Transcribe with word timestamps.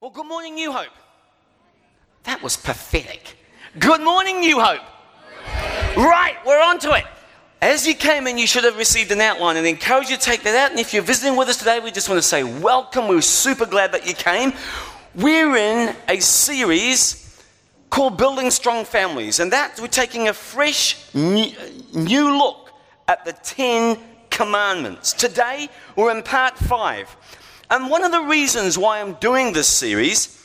Well, 0.00 0.10
good 0.10 0.28
morning, 0.28 0.54
New 0.54 0.72
Hope. 0.72 0.94
That 2.22 2.42
was 2.42 2.56
pathetic. 2.56 3.36
Good 3.78 4.00
morning, 4.00 4.40
New 4.40 4.58
Hope. 4.58 4.80
Right, 5.94 6.36
we're 6.46 6.62
on 6.62 6.78
to 6.78 6.94
it. 6.94 7.04
As 7.60 7.86
you 7.86 7.94
came 7.94 8.26
in, 8.26 8.38
you 8.38 8.46
should 8.46 8.64
have 8.64 8.78
received 8.78 9.12
an 9.12 9.20
outline 9.20 9.58
and 9.58 9.66
I 9.66 9.68
encourage 9.68 10.08
you 10.08 10.16
to 10.16 10.22
take 10.22 10.42
that 10.44 10.54
out. 10.54 10.70
And 10.70 10.80
if 10.80 10.94
you're 10.94 11.02
visiting 11.02 11.36
with 11.36 11.50
us 11.50 11.58
today, 11.58 11.80
we 11.80 11.90
just 11.90 12.08
want 12.08 12.18
to 12.18 12.26
say 12.26 12.42
welcome. 12.44 13.08
We're 13.08 13.20
super 13.20 13.66
glad 13.66 13.92
that 13.92 14.06
you 14.06 14.14
came. 14.14 14.54
We're 15.14 15.54
in 15.56 15.94
a 16.08 16.18
series 16.18 17.38
called 17.90 18.16
Building 18.16 18.50
Strong 18.50 18.86
Families, 18.86 19.38
and 19.38 19.52
that 19.52 19.78
we're 19.78 19.88
taking 19.88 20.28
a 20.28 20.32
fresh, 20.32 21.14
new, 21.14 21.52
new 21.92 22.38
look 22.38 22.72
at 23.06 23.26
the 23.26 23.34
Ten 23.34 23.98
Commandments. 24.30 25.12
Today, 25.12 25.68
we're 25.94 26.16
in 26.16 26.22
part 26.22 26.56
five. 26.56 27.14
And 27.70 27.88
one 27.88 28.02
of 28.02 28.10
the 28.10 28.22
reasons 28.22 28.76
why 28.76 29.00
I'm 29.00 29.14
doing 29.14 29.52
this 29.52 29.68
series, 29.68 30.36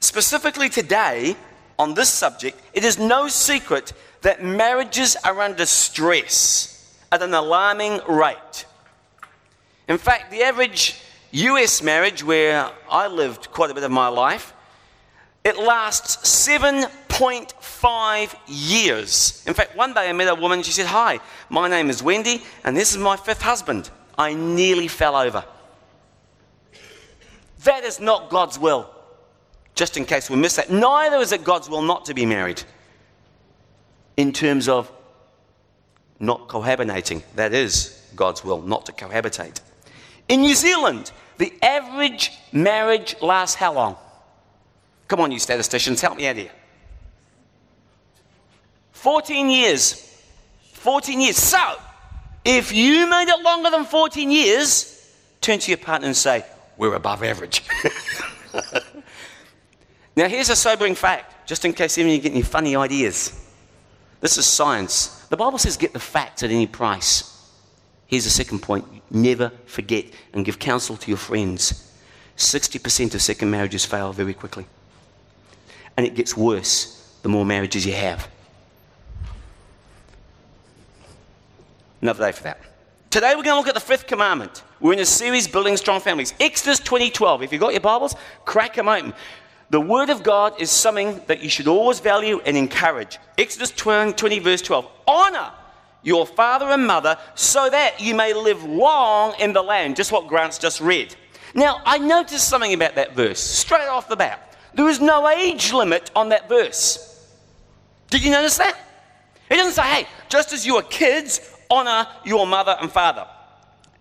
specifically 0.00 0.70
today 0.70 1.36
on 1.78 1.92
this 1.92 2.08
subject, 2.08 2.58
it 2.72 2.84
is 2.84 2.98
no 2.98 3.28
secret 3.28 3.92
that 4.22 4.42
marriages 4.42 5.14
are 5.24 5.38
under 5.42 5.66
stress 5.66 6.98
at 7.12 7.20
an 7.20 7.34
alarming 7.34 8.00
rate. 8.08 8.64
In 9.88 9.98
fact, 9.98 10.30
the 10.30 10.42
average 10.42 10.98
US 11.32 11.82
marriage, 11.82 12.24
where 12.24 12.70
I 12.90 13.08
lived 13.08 13.50
quite 13.52 13.70
a 13.70 13.74
bit 13.74 13.82
of 13.82 13.90
my 13.90 14.08
life, 14.08 14.54
it 15.44 15.58
lasts 15.58 16.16
7.5 16.48 18.36
years. 18.46 19.44
In 19.46 19.52
fact, 19.52 19.76
one 19.76 19.92
day 19.92 20.08
I 20.08 20.12
met 20.14 20.28
a 20.28 20.34
woman, 20.34 20.62
she 20.62 20.72
said, 20.72 20.86
Hi, 20.86 21.20
my 21.50 21.68
name 21.68 21.90
is 21.90 22.02
Wendy, 22.02 22.42
and 22.64 22.74
this 22.74 22.92
is 22.92 22.98
my 22.98 23.16
fifth 23.18 23.42
husband. 23.42 23.90
I 24.16 24.32
nearly 24.32 24.88
fell 24.88 25.14
over. 25.14 25.44
That 27.64 27.84
is 27.84 28.00
not 28.00 28.30
God's 28.30 28.58
will. 28.58 28.90
Just 29.74 29.96
in 29.96 30.04
case 30.04 30.30
we 30.30 30.36
miss 30.36 30.56
that. 30.56 30.70
Neither 30.70 31.16
is 31.16 31.32
it 31.32 31.42
God's 31.42 31.68
will 31.68 31.82
not 31.82 32.04
to 32.06 32.14
be 32.14 32.24
married 32.24 32.62
in 34.16 34.32
terms 34.32 34.68
of 34.68 34.90
not 36.20 36.48
cohabitating. 36.48 37.22
That 37.34 37.52
is 37.52 38.00
God's 38.14 38.44
will, 38.44 38.62
not 38.62 38.86
to 38.86 38.92
cohabitate. 38.92 39.60
In 40.28 40.42
New 40.42 40.54
Zealand, 40.54 41.10
the 41.38 41.52
average 41.62 42.30
marriage 42.52 43.16
lasts 43.20 43.56
how 43.56 43.72
long? 43.72 43.96
Come 45.08 45.20
on, 45.20 45.32
you 45.32 45.38
statisticians, 45.38 46.00
help 46.00 46.16
me 46.16 46.26
out 46.26 46.36
here. 46.36 46.50
14 48.92 49.50
years. 49.50 50.22
14 50.62 51.20
years. 51.20 51.36
So, 51.36 51.76
if 52.44 52.72
you 52.72 53.08
made 53.08 53.28
it 53.28 53.42
longer 53.42 53.70
than 53.70 53.84
14 53.84 54.30
years, 54.30 55.12
turn 55.40 55.58
to 55.58 55.70
your 55.70 55.78
partner 55.78 56.06
and 56.06 56.16
say, 56.16 56.44
we're 56.76 56.94
above 56.94 57.22
average. 57.22 57.62
now, 60.16 60.28
here's 60.28 60.50
a 60.50 60.56
sobering 60.56 60.94
fact, 60.94 61.48
just 61.48 61.64
in 61.64 61.72
case 61.72 61.98
even 61.98 62.12
you 62.12 62.18
get 62.18 62.32
any 62.32 62.42
funny 62.42 62.76
ideas. 62.76 63.40
This 64.20 64.38
is 64.38 64.46
science. 64.46 65.26
The 65.28 65.36
Bible 65.36 65.58
says 65.58 65.76
get 65.76 65.92
the 65.92 66.00
facts 66.00 66.42
at 66.42 66.50
any 66.50 66.66
price. 66.66 67.30
Here's 68.06 68.24
the 68.24 68.30
second 68.30 68.60
point 68.60 68.86
never 69.10 69.50
forget 69.66 70.06
and 70.32 70.44
give 70.44 70.58
counsel 70.58 70.96
to 70.96 71.10
your 71.10 71.18
friends. 71.18 71.92
60% 72.36 73.14
of 73.14 73.22
second 73.22 73.50
marriages 73.50 73.84
fail 73.84 74.12
very 74.12 74.34
quickly. 74.34 74.66
And 75.96 76.06
it 76.06 76.14
gets 76.14 76.36
worse 76.36 77.16
the 77.22 77.28
more 77.28 77.44
marriages 77.44 77.86
you 77.86 77.92
have. 77.94 78.28
Another 82.00 82.26
day 82.26 82.32
for 82.32 82.42
that. 82.44 82.60
Today 83.10 83.34
we're 83.36 83.44
going 83.44 83.54
to 83.54 83.56
look 83.56 83.68
at 83.68 83.74
the 83.74 83.80
fifth 83.80 84.06
commandment. 84.06 84.62
We're 84.84 84.92
in 84.92 84.98
a 84.98 85.06
series 85.06 85.48
building 85.48 85.78
strong 85.78 85.98
families. 86.02 86.34
Exodus 86.38 86.78
2012. 86.78 87.42
If 87.42 87.52
you've 87.52 87.60
got 87.62 87.72
your 87.72 87.80
Bibles, 87.80 88.14
crack 88.44 88.74
them 88.74 88.86
open. 88.86 89.14
The 89.70 89.80
Word 89.80 90.10
of 90.10 90.22
God 90.22 90.60
is 90.60 90.70
something 90.70 91.22
that 91.26 91.42
you 91.42 91.48
should 91.48 91.68
always 91.68 92.00
value 92.00 92.42
and 92.44 92.54
encourage. 92.54 93.18
Exodus 93.38 93.70
20, 93.70 94.12
20 94.12 94.38
verse 94.40 94.60
12. 94.60 94.86
Honor 95.08 95.52
your 96.02 96.26
father 96.26 96.66
and 96.66 96.86
mother 96.86 97.16
so 97.34 97.70
that 97.70 97.98
you 97.98 98.14
may 98.14 98.34
live 98.34 98.62
long 98.62 99.32
in 99.40 99.54
the 99.54 99.62
land. 99.62 99.96
Just 99.96 100.12
what 100.12 100.28
Grant's 100.28 100.58
just 100.58 100.82
read. 100.82 101.16
Now, 101.54 101.80
I 101.86 101.96
noticed 101.96 102.46
something 102.46 102.74
about 102.74 102.94
that 102.96 103.16
verse 103.16 103.40
straight 103.40 103.88
off 103.88 104.06
the 104.06 104.16
bat. 104.16 104.54
There 104.74 104.90
is 104.90 105.00
no 105.00 105.26
age 105.30 105.72
limit 105.72 106.10
on 106.14 106.28
that 106.28 106.46
verse. 106.46 107.26
Did 108.10 108.22
you 108.22 108.30
notice 108.30 108.58
that? 108.58 108.76
It 109.48 109.56
doesn't 109.56 109.72
say, 109.72 109.82
hey, 109.82 110.08
just 110.28 110.52
as 110.52 110.66
you 110.66 110.76
are 110.76 110.82
kids, 110.82 111.56
honor 111.70 112.06
your 112.26 112.46
mother 112.46 112.76
and 112.78 112.92
father. 112.92 113.26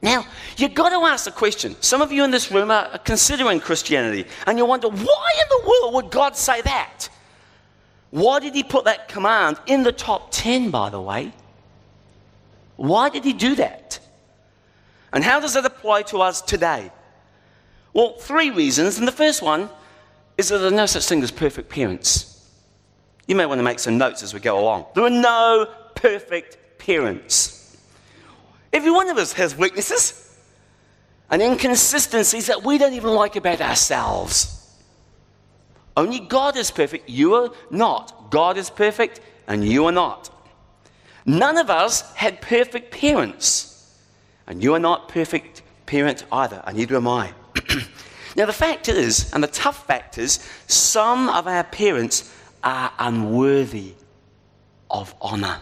Now, 0.04 0.26
you've 0.58 0.74
got 0.74 0.90
to 0.90 1.06
ask 1.06 1.24
the 1.24 1.32
question. 1.32 1.78
Some 1.80 2.02
of 2.02 2.12
you 2.12 2.26
in 2.26 2.30
this 2.30 2.52
room 2.52 2.70
are 2.70 3.00
considering 3.00 3.62
Christianity, 3.62 4.26
and 4.46 4.58
you 4.58 4.66
wonder, 4.66 4.90
why 4.90 4.98
in 4.98 5.48
the 5.50 5.68
world 5.68 5.94
would 5.96 6.12
God 6.12 6.36
say 6.36 6.62
that? 6.62 7.08
Why 8.12 8.42
did 8.42 8.54
He 8.54 8.64
put 8.64 8.84
that 8.84 9.08
command 9.08 9.58
in 9.66 9.84
the 9.84 9.94
top 9.94 10.28
10, 10.32 10.72
by 10.72 10.90
the 10.90 11.02
way? 11.02 11.32
Why 12.76 13.08
did 13.10 13.24
He 13.24 13.32
do 13.32 13.56
that? 13.56 14.00
And 15.14 15.24
how 15.24 15.40
does 15.40 15.54
that 15.54 15.66
apply 15.66 16.02
to 16.04 16.22
us 16.22 16.42
today? 16.42 16.92
Well, 17.94 18.18
three 18.18 18.50
reasons. 18.50 18.98
And 18.98 19.08
the 19.08 19.12
first 19.12 19.42
one 19.42 19.70
is 20.38 20.50
that 20.50 20.58
there's 20.58 20.74
no 20.74 20.86
such 20.86 21.08
thing 21.08 21.24
as 21.24 21.32
perfect 21.32 21.70
parents. 21.70 22.46
You 23.26 23.36
may 23.36 23.46
want 23.46 23.60
to 23.60 23.64
make 23.64 23.80
some 23.80 23.98
notes 23.98 24.22
as 24.22 24.34
we 24.34 24.42
go 24.42 24.60
along. 24.60 24.88
There 24.96 25.06
are 25.06 25.10
no 25.10 25.72
perfect 25.96 26.78
parents. 26.78 27.63
Every 28.74 28.90
one 28.90 29.10
of 29.10 29.18
us 29.18 29.34
has 29.34 29.56
weaknesses 29.56 30.36
and 31.30 31.42
inconsistencies 31.42 32.48
that 32.48 32.64
we 32.64 32.80
don't 32.80 32.94
even 32.94 33.12
like 33.14 33.36
about 33.36 33.62
ourselves. 33.62 34.60
Only 35.96 36.20
God 36.20 36.58
is 36.58 36.72
perfect. 36.72 37.08
You 37.08 37.36
are 37.36 37.52
not. 37.70 38.32
God 38.32 38.58
is 38.58 38.72
perfect, 38.72 39.22
and 39.48 39.64
you 39.64 39.86
are 39.86 39.92
not. 39.92 40.32
None 41.26 41.58
of 41.58 41.70
us 41.70 42.14
had 42.16 42.42
perfect 42.42 42.92
parents, 42.92 43.96
and 44.48 44.64
you 44.64 44.74
are 44.74 44.80
not 44.80 45.08
perfect 45.08 45.62
parent 45.86 46.26
either, 46.32 46.64
and 46.66 46.76
neither 46.76 46.96
am 46.96 47.08
I. 47.08 47.32
now, 48.36 48.48
the 48.48 48.54
fact 48.54 48.90
is, 48.90 49.32
and 49.34 49.44
the 49.44 49.48
tough 49.48 49.86
fact 49.86 50.18
is, 50.18 50.40
some 50.68 51.30
of 51.30 51.48
our 51.48 51.64
parents 51.64 52.34
are 52.64 52.92
unworthy 52.98 53.94
of 54.90 55.14
honor. 55.22 55.60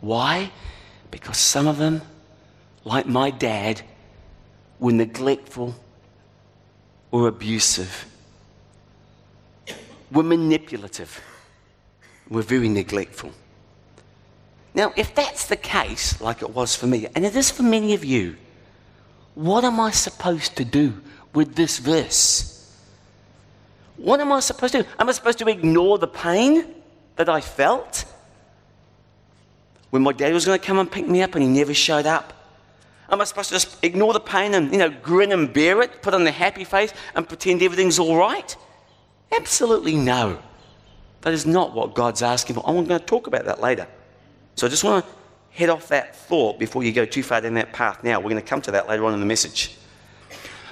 Why? 0.00 0.50
Because 1.12 1.38
some 1.38 1.68
of 1.68 1.78
them, 1.78 2.02
like 2.84 3.06
my 3.06 3.30
dad, 3.30 3.82
were 4.80 4.90
neglectful 4.90 5.76
or 7.12 7.28
abusive, 7.28 8.06
were 10.10 10.22
manipulative, 10.24 11.20
were 12.28 12.42
very 12.42 12.68
neglectful. 12.68 13.30
Now, 14.74 14.92
if 14.96 15.14
that's 15.14 15.46
the 15.46 15.56
case, 15.56 16.20
like 16.20 16.42
it 16.42 16.50
was 16.50 16.74
for 16.74 16.86
me, 16.86 17.06
and 17.14 17.24
it 17.24 17.36
is 17.36 17.50
for 17.50 17.62
many 17.62 17.92
of 17.94 18.04
you, 18.04 18.36
what 19.34 19.64
am 19.64 19.78
I 19.78 19.90
supposed 19.90 20.56
to 20.56 20.64
do 20.64 21.00
with 21.34 21.54
this 21.54 21.78
verse? 21.78 22.48
What 23.98 24.20
am 24.20 24.32
I 24.32 24.40
supposed 24.40 24.72
to 24.72 24.82
do? 24.82 24.88
Am 24.98 25.08
I 25.08 25.12
supposed 25.12 25.38
to 25.38 25.48
ignore 25.48 25.98
the 25.98 26.08
pain 26.08 26.74
that 27.16 27.28
I 27.28 27.42
felt? 27.42 28.01
When 29.92 30.00
my 30.00 30.12
dad 30.12 30.32
was 30.32 30.46
going 30.46 30.58
to 30.58 30.66
come 30.66 30.78
and 30.78 30.90
pick 30.90 31.06
me 31.06 31.20
up 31.20 31.34
and 31.34 31.42
he 31.44 31.48
never 31.50 31.74
showed 31.74 32.06
up? 32.06 32.32
Am 33.10 33.20
I 33.20 33.24
supposed 33.24 33.50
to 33.50 33.54
just 33.54 33.84
ignore 33.84 34.14
the 34.14 34.20
pain 34.20 34.54
and, 34.54 34.72
you 34.72 34.78
know, 34.78 34.88
grin 34.88 35.32
and 35.32 35.52
bear 35.52 35.82
it, 35.82 36.00
put 36.00 36.14
on 36.14 36.24
the 36.24 36.30
happy 36.30 36.64
face 36.64 36.94
and 37.14 37.28
pretend 37.28 37.62
everything's 37.62 37.98
all 37.98 38.16
right? 38.16 38.56
Absolutely 39.36 39.94
no. 39.94 40.38
That 41.20 41.34
is 41.34 41.44
not 41.44 41.74
what 41.74 41.94
God's 41.94 42.22
asking 42.22 42.54
for. 42.54 42.66
I'm 42.66 42.74
going 42.74 42.86
to 42.86 42.98
talk 43.00 43.26
about 43.26 43.44
that 43.44 43.60
later. 43.60 43.86
So 44.54 44.66
I 44.66 44.70
just 44.70 44.82
want 44.82 45.04
to 45.04 45.12
head 45.50 45.68
off 45.68 45.88
that 45.88 46.16
thought 46.16 46.58
before 46.58 46.82
you 46.82 46.90
go 46.90 47.04
too 47.04 47.22
far 47.22 47.42
down 47.42 47.52
that 47.54 47.74
path 47.74 48.02
now. 48.02 48.18
We're 48.18 48.30
going 48.30 48.36
to 48.36 48.48
come 48.48 48.62
to 48.62 48.70
that 48.70 48.88
later 48.88 49.04
on 49.04 49.12
in 49.12 49.20
the 49.20 49.26
message. 49.26 49.76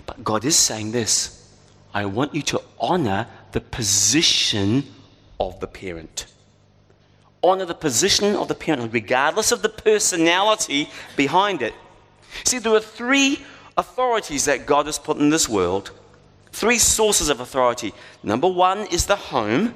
But 0.07 0.25
God 0.25 0.47
is 0.47 0.57
saying 0.57 0.93
this 0.93 1.55
I 1.93 2.07
want 2.07 2.35
you 2.35 2.41
to 2.41 2.63
honor 2.79 3.27
the 3.53 3.61
position 3.61 4.85
of 5.39 5.61
the 5.61 5.67
parent 5.67 6.25
honor 7.43 7.65
the 7.65 7.75
position 7.75 8.37
of 8.37 8.49
the 8.49 8.55
parent, 8.55 8.93
regardless 8.93 9.53
of 9.53 9.63
the 9.63 9.69
personality 9.69 10.89
behind 11.17 11.63
it. 11.63 11.75
See, 12.45 12.59
there 12.59 12.75
are 12.75 12.81
three 12.81 13.41
authorities 13.77 14.45
that 14.45 14.67
God 14.67 14.87
has 14.87 14.99
put 14.99 15.17
in 15.17 15.31
this 15.31 15.49
world, 15.49 15.91
three 16.53 16.79
sources 16.79 17.29
of 17.29 17.41
authority. 17.41 17.95
Number 18.23 18.49
one 18.49 18.87
is 18.89 19.07
the 19.07 19.17
home, 19.17 19.75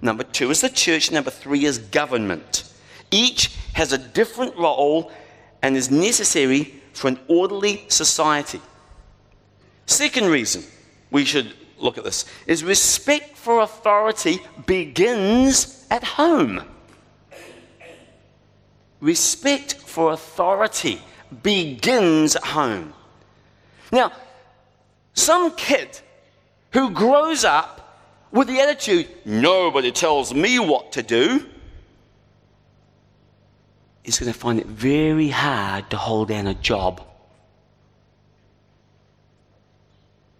number 0.00 0.24
two 0.24 0.50
is 0.50 0.60
the 0.60 0.68
church, 0.68 1.10
number 1.10 1.30
three 1.30 1.64
is 1.64 1.78
government. 1.78 2.72
Each 3.10 3.54
has 3.74 3.92
a 3.92 3.98
different 3.98 4.56
role 4.56 5.10
and 5.62 5.76
is 5.76 5.90
necessary 5.90 6.74
for 6.92 7.08
an 7.08 7.18
orderly 7.28 7.84
society. 7.88 8.60
Second 9.86 10.26
reason 10.26 10.64
we 11.10 11.24
should 11.24 11.54
look 11.78 11.98
at 11.98 12.04
this 12.04 12.24
is 12.46 12.62
respect 12.64 13.36
for 13.36 13.60
authority 13.60 14.40
begins 14.66 15.81
at 15.92 16.02
home. 16.02 16.62
Respect 19.02 19.74
for 19.74 20.12
authority 20.12 21.02
begins 21.42 22.34
at 22.34 22.44
home. 22.44 22.94
Now, 23.92 24.10
some 25.12 25.54
kid 25.54 26.00
who 26.70 26.90
grows 26.90 27.44
up 27.44 28.00
with 28.30 28.48
the 28.48 28.58
attitude, 28.60 29.06
nobody 29.26 29.92
tells 29.92 30.32
me 30.32 30.58
what 30.58 30.92
to 30.92 31.02
do, 31.02 31.46
is 34.04 34.18
going 34.18 34.32
to 34.32 34.38
find 34.38 34.58
it 34.58 34.66
very 34.66 35.28
hard 35.28 35.90
to 35.90 35.98
hold 35.98 36.28
down 36.28 36.46
a 36.46 36.54
job. 36.54 37.06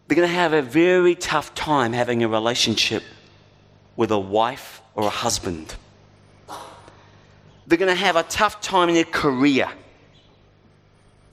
They're 0.08 0.16
going 0.16 0.28
to 0.28 0.34
have 0.34 0.54
a 0.54 0.62
very 0.62 1.14
tough 1.14 1.54
time 1.54 1.92
having 1.92 2.22
a 2.22 2.28
relationship 2.28 3.02
with 3.96 4.10
a 4.10 4.18
wife 4.18 4.80
or 4.94 5.04
a 5.04 5.10
husband. 5.10 5.74
They're 7.66 7.78
going 7.78 7.94
to 7.94 7.94
have 7.94 8.16
a 8.16 8.22
tough 8.24 8.60
time 8.60 8.88
in 8.88 8.94
their 8.94 9.04
career. 9.04 9.68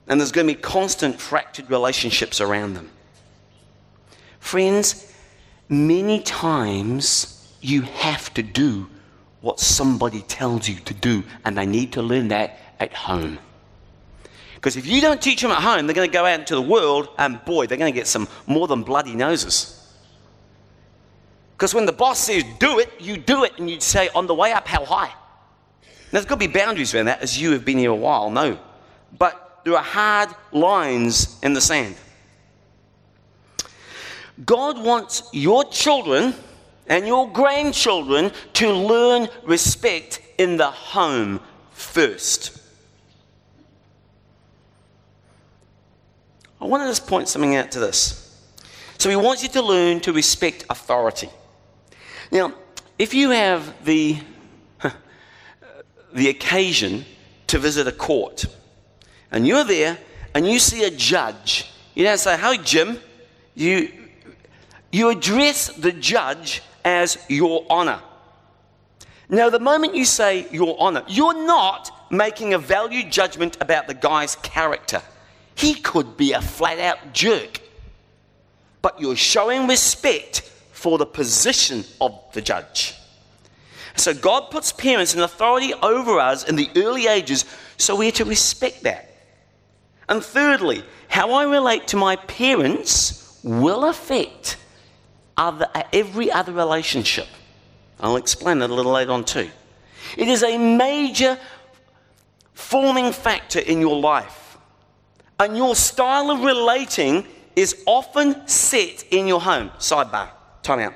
And 0.08 0.20
there's 0.20 0.32
going 0.32 0.48
to 0.48 0.54
be 0.54 0.60
constant 0.60 1.20
fractured 1.20 1.70
relationships 1.70 2.42
around 2.42 2.74
them. 2.74 2.90
Friends, 4.40 5.14
many 5.68 6.22
times 6.22 7.56
you 7.62 7.82
have 7.82 8.34
to 8.36 8.44
do 8.44 8.90
what 9.42 9.60
somebody 9.60 10.22
tells 10.24 10.68
you 10.68 10.76
to 10.76 10.94
do, 10.94 11.24
and 11.46 11.58
they 11.58 11.66
need 11.66 11.94
to 11.94 12.02
learn 12.02 12.30
that 12.30 12.58
at 12.80 12.94
home. 12.94 13.40
Because 14.56 14.76
if 14.76 14.86
you 14.86 15.00
don't 15.00 15.22
teach 15.22 15.42
them 15.42 15.52
at 15.52 15.62
home, 15.62 15.88
they're 15.88 15.96
going 15.96 16.10
to 16.10 16.14
go 16.14 16.26
out 16.26 16.40
into 16.40 16.56
the 16.56 16.62
world, 16.62 17.10
and 17.18 17.44
boy, 17.46 17.66
they're 17.66 17.78
going 17.78 17.94
to 17.94 17.98
get 17.98 18.08
some 18.08 18.28
more 18.48 18.68
than 18.68 18.84
bloody 18.84 19.16
noses. 19.16 19.79
Because 21.60 21.74
when 21.74 21.86
the 21.86 21.92
boss 21.92 22.20
says 22.20 22.46
do 22.58 22.80
it, 22.80 22.90
you 23.02 23.18
do 23.18 23.44
it, 23.44 23.60
and 23.60 23.70
you 23.70 23.82
say, 23.82 24.08
on 24.16 24.28
the 24.28 24.34
way 24.34 24.54
up, 24.54 24.66
how 24.66 24.86
high? 24.86 25.10
Now, 25.10 25.90
there's 26.12 26.26
got 26.26 26.40
to 26.40 26.48
be 26.48 26.54
boundaries 26.54 26.96
around 26.96 27.08
that, 27.08 27.20
as 27.20 27.40
you 27.40 27.52
have 27.52 27.66
been 27.66 27.78
here 27.78 27.92
a 27.92 27.96
while, 27.96 28.32
no. 28.32 28.58
But 29.18 29.60
there 29.66 29.76
are 29.76 29.84
hard 29.84 30.30
lines 30.54 31.38
in 31.44 31.52
the 31.52 31.60
sand. 31.60 31.98
God 34.46 34.82
wants 34.82 35.24
your 35.34 35.66
children 35.66 36.34
and 36.88 37.06
your 37.06 37.30
grandchildren 37.30 38.32
to 38.54 38.72
learn 38.72 39.28
respect 39.44 40.22
in 40.38 40.56
the 40.56 40.72
home 40.72 41.42
first. 41.72 42.58
I 46.62 46.66
want 46.66 46.84
to 46.84 46.88
just 46.88 47.06
point 47.06 47.28
something 47.28 47.58
out 47.58 47.70
to 47.74 47.80
this. 47.80 48.42
So, 48.98 49.10
he 49.10 49.18
wants 49.18 49.44
you 49.44 49.50
to 49.50 49.62
learn 49.62 50.00
to 50.02 50.14
respect 50.14 50.64
authority. 50.70 51.30
Now, 52.32 52.54
if 52.98 53.14
you 53.14 53.32
have 53.32 53.86
the, 53.86 54.18
uh, 54.84 54.92
the 56.14 56.30
occasion 56.30 57.06
to 57.48 57.58
visit 57.58 57.88
a 57.88 57.92
court, 57.92 58.46
and 59.32 59.48
you're 59.48 59.64
there 59.64 59.98
and 60.34 60.48
you 60.48 60.60
see 60.60 60.84
a 60.84 60.92
judge, 60.92 61.72
you 61.96 62.04
don't 62.04 62.20
say, 62.20 62.38
Hi, 62.38 62.58
Jim. 62.58 63.00
You, 63.56 63.92
you 64.92 65.10
address 65.10 65.68
the 65.68 65.92
judge 65.92 66.62
as 66.86 67.18
your 67.28 67.66
honor. 67.70 68.02
Now, 69.28 69.50
the 69.50 69.60
moment 69.60 69.96
you 69.96 70.06
say 70.06 70.48
your 70.52 70.76
honor, 70.80 71.04
you're 71.08 71.46
not 71.46 72.12
making 72.12 72.54
a 72.54 72.58
value 72.58 73.08
judgment 73.08 73.58
about 73.62 73.88
the 73.88 73.94
guy's 73.94 74.36
character. 74.38 75.02
He 75.54 75.76
could 75.76 76.18
be 76.18 76.34
a 76.34 76.42
flat 76.42 76.80
out 76.80 77.14
jerk. 77.14 77.62
But 78.82 79.00
you're 79.00 79.16
showing 79.16 79.68
respect 79.68 80.49
for 80.80 80.98
the 80.98 81.06
position 81.06 81.84
of 82.00 82.18
the 82.32 82.42
judge. 82.42 82.96
So, 83.98 84.14
God 84.14 84.50
puts 84.50 84.72
parents 84.72 85.14
in 85.14 85.20
authority 85.20 85.74
over 85.74 86.20
us 86.20 86.48
in 86.48 86.56
the 86.56 86.70
early 86.78 87.08
ages, 87.08 87.44
so 87.76 87.98
we're 87.98 88.14
to 88.14 88.24
respect 88.24 88.84
that. 88.84 89.14
And 90.08 90.24
thirdly, 90.24 90.84
how 91.10 91.34
I 91.34 91.44
relate 91.44 91.90
to 91.90 91.98
my 91.98 92.16
parents 92.16 93.42
will 93.44 93.90
affect 93.90 94.56
other, 95.36 95.68
every 95.92 96.32
other 96.32 96.54
relationship. 96.54 97.28
I'll 98.00 98.16
explain 98.16 98.60
that 98.60 98.70
a 98.70 98.74
little 98.74 98.94
later 98.94 99.12
on 99.12 99.26
too. 99.26 99.50
It 100.18 100.30
is 100.30 100.44
a 100.44 100.58
major 100.58 101.38
forming 102.54 103.12
factor 103.12 103.60
in 103.60 103.82
your 103.82 104.00
life. 104.00 104.58
And 105.40 105.58
your 105.58 105.76
style 105.76 106.32
of 106.32 106.42
relating 106.42 107.28
is 107.58 107.84
often 107.86 108.48
set 108.48 109.04
in 109.12 109.28
your 109.28 109.42
home. 109.42 109.72
Sidebar, 109.80 110.30
time 110.70 110.80
out. 110.80 110.94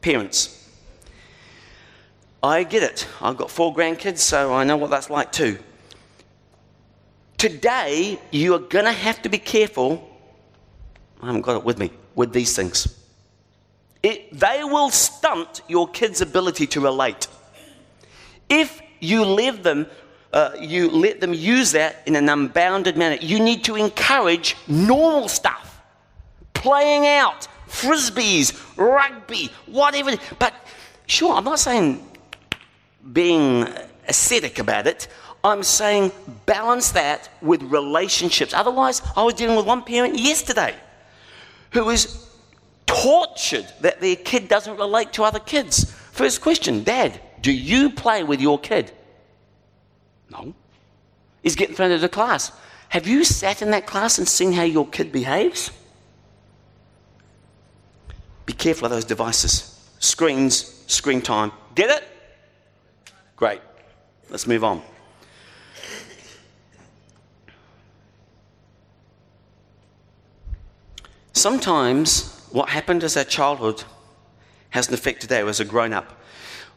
Parents, 0.00 0.68
I 2.44 2.62
get 2.62 2.84
it. 2.84 3.08
I've 3.20 3.36
got 3.36 3.50
four 3.50 3.74
grandkids, 3.74 4.18
so 4.18 4.54
I 4.54 4.62
know 4.62 4.76
what 4.76 4.88
that's 4.88 5.10
like 5.10 5.32
too. 5.32 5.58
Today, 7.38 8.20
you 8.30 8.54
are 8.54 8.60
going 8.60 8.84
to 8.84 8.92
have 8.92 9.20
to 9.22 9.28
be 9.28 9.38
careful. 9.38 10.08
I 11.20 11.26
haven't 11.26 11.40
got 11.40 11.56
it 11.56 11.64
with 11.64 11.78
me, 11.78 11.90
with 12.14 12.32
these 12.32 12.54
things. 12.54 12.96
It, 14.00 14.32
they 14.32 14.62
will 14.62 14.90
stunt 14.90 15.62
your 15.66 15.88
kids' 15.88 16.20
ability 16.20 16.68
to 16.68 16.80
relate. 16.80 17.26
If 18.48 18.80
you 19.00 19.24
let 19.24 19.64
them, 19.64 19.88
uh, 20.32 20.52
you 20.60 20.88
let 20.88 21.20
them 21.20 21.34
use 21.34 21.72
that 21.72 21.96
in 22.06 22.14
an 22.14 22.28
unbounded 22.28 22.96
manner, 22.96 23.16
you 23.20 23.40
need 23.40 23.64
to 23.64 23.74
encourage 23.74 24.56
normal 24.68 25.26
stuff, 25.28 25.80
playing 26.54 27.08
out, 27.08 27.48
frisbees, 27.72 28.52
rugby, 28.76 29.50
whatever. 29.66 30.12
But 30.38 30.54
sure, 31.06 31.34
I'm 31.34 31.44
not 31.44 31.58
saying 31.58 32.06
being 33.12 33.66
ascetic 34.06 34.58
about 34.58 34.86
it. 34.86 35.08
I'm 35.42 35.62
saying 35.62 36.12
balance 36.46 36.92
that 36.92 37.28
with 37.40 37.62
relationships. 37.62 38.54
Otherwise, 38.54 39.02
I 39.16 39.24
was 39.24 39.34
dealing 39.34 39.56
with 39.56 39.66
one 39.66 39.82
parent 39.82 40.18
yesterday 40.18 40.74
who 41.70 41.84
was 41.84 42.30
tortured 42.86 43.66
that 43.80 44.00
their 44.00 44.16
kid 44.16 44.48
doesn't 44.48 44.76
relate 44.76 45.12
to 45.14 45.24
other 45.24 45.40
kids. 45.40 45.90
First 46.12 46.42
question 46.42 46.84
Dad, 46.84 47.20
do 47.40 47.50
you 47.50 47.90
play 47.90 48.22
with 48.22 48.40
your 48.40 48.58
kid? 48.58 48.92
No. 50.30 50.54
He's 51.42 51.56
getting 51.56 51.74
thrown 51.74 51.90
out 51.90 52.00
the 52.00 52.08
class. 52.08 52.52
Have 52.90 53.06
you 53.06 53.24
sat 53.24 53.62
in 53.62 53.70
that 53.70 53.86
class 53.86 54.18
and 54.18 54.28
seen 54.28 54.52
how 54.52 54.62
your 54.62 54.86
kid 54.86 55.10
behaves? 55.10 55.70
Be 58.46 58.52
careful 58.52 58.86
of 58.86 58.90
those 58.90 59.04
devices. 59.04 59.68
Screens, 59.98 60.84
screen 60.86 61.22
time. 61.22 61.52
Get 61.74 61.90
it? 61.90 62.08
Great. 63.36 63.60
Let's 64.30 64.46
move 64.46 64.64
on. 64.64 64.82
Sometimes 71.32 72.46
what 72.50 72.68
happened 72.68 73.02
as 73.02 73.16
a 73.16 73.24
childhood 73.24 73.82
has 74.70 74.88
an 74.88 74.94
effect 74.94 75.20
today 75.20 75.40
as 75.40 75.60
a 75.60 75.64
grown 75.64 75.92
up. 75.92 76.20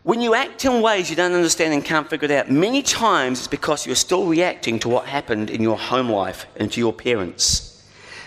When 0.03 0.21
you 0.21 0.35
act 0.35 0.65
in 0.65 0.81
ways 0.81 1.09
you 1.09 1.15
don't 1.15 1.33
understand 1.33 1.73
and 1.73 1.83
can't 1.83 2.09
figure 2.09 2.25
it 2.25 2.31
out, 2.31 2.51
many 2.51 2.81
times 2.81 3.39
it's 3.39 3.47
because 3.47 3.85
you're 3.85 3.95
still 3.95 4.27
reacting 4.27 4.79
to 4.79 4.89
what 4.89 5.05
happened 5.05 5.49
in 5.49 5.61
your 5.61 5.77
home 5.77 6.09
life 6.09 6.45
and 6.57 6.71
to 6.71 6.79
your 6.79 6.93
parents. 6.93 7.83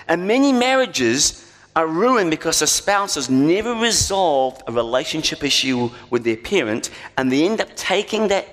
And 0.09 0.27
many 0.27 0.53
marriages 0.53 1.48
are 1.79 1.87
ruined 1.87 2.29
because 2.29 2.59
the 2.59 2.67
spouse 2.67 3.15
has 3.15 3.31
never 3.31 3.73
resolved 3.73 4.65
a 4.67 4.73
relationship 4.73 5.45
issue 5.45 5.89
with 6.11 6.25
their 6.25 6.37
parent 6.37 6.91
and 7.17 7.31
they 7.31 7.45
end 7.45 7.61
up 7.61 7.69
taking 7.77 8.27
that, 8.27 8.49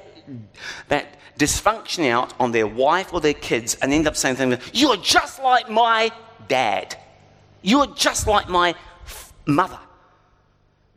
that 0.90 1.18
dysfunction 1.40 2.08
out 2.08 2.36
on 2.40 2.52
their 2.52 2.68
wife 2.68 3.12
or 3.16 3.20
their 3.20 3.34
kids 3.34 3.78
and 3.82 3.92
end 3.92 4.08
up 4.08 4.16
saying 4.16 4.36
things 4.36 4.52
like, 4.52 4.70
You're 4.74 4.98
just 4.98 5.42
like 5.42 5.72
my 5.72 6.12
dad. 6.48 6.96
You're 7.64 7.88
just 7.96 8.28
like 8.28 8.48
my 8.48 8.76
mother. 9.48 9.80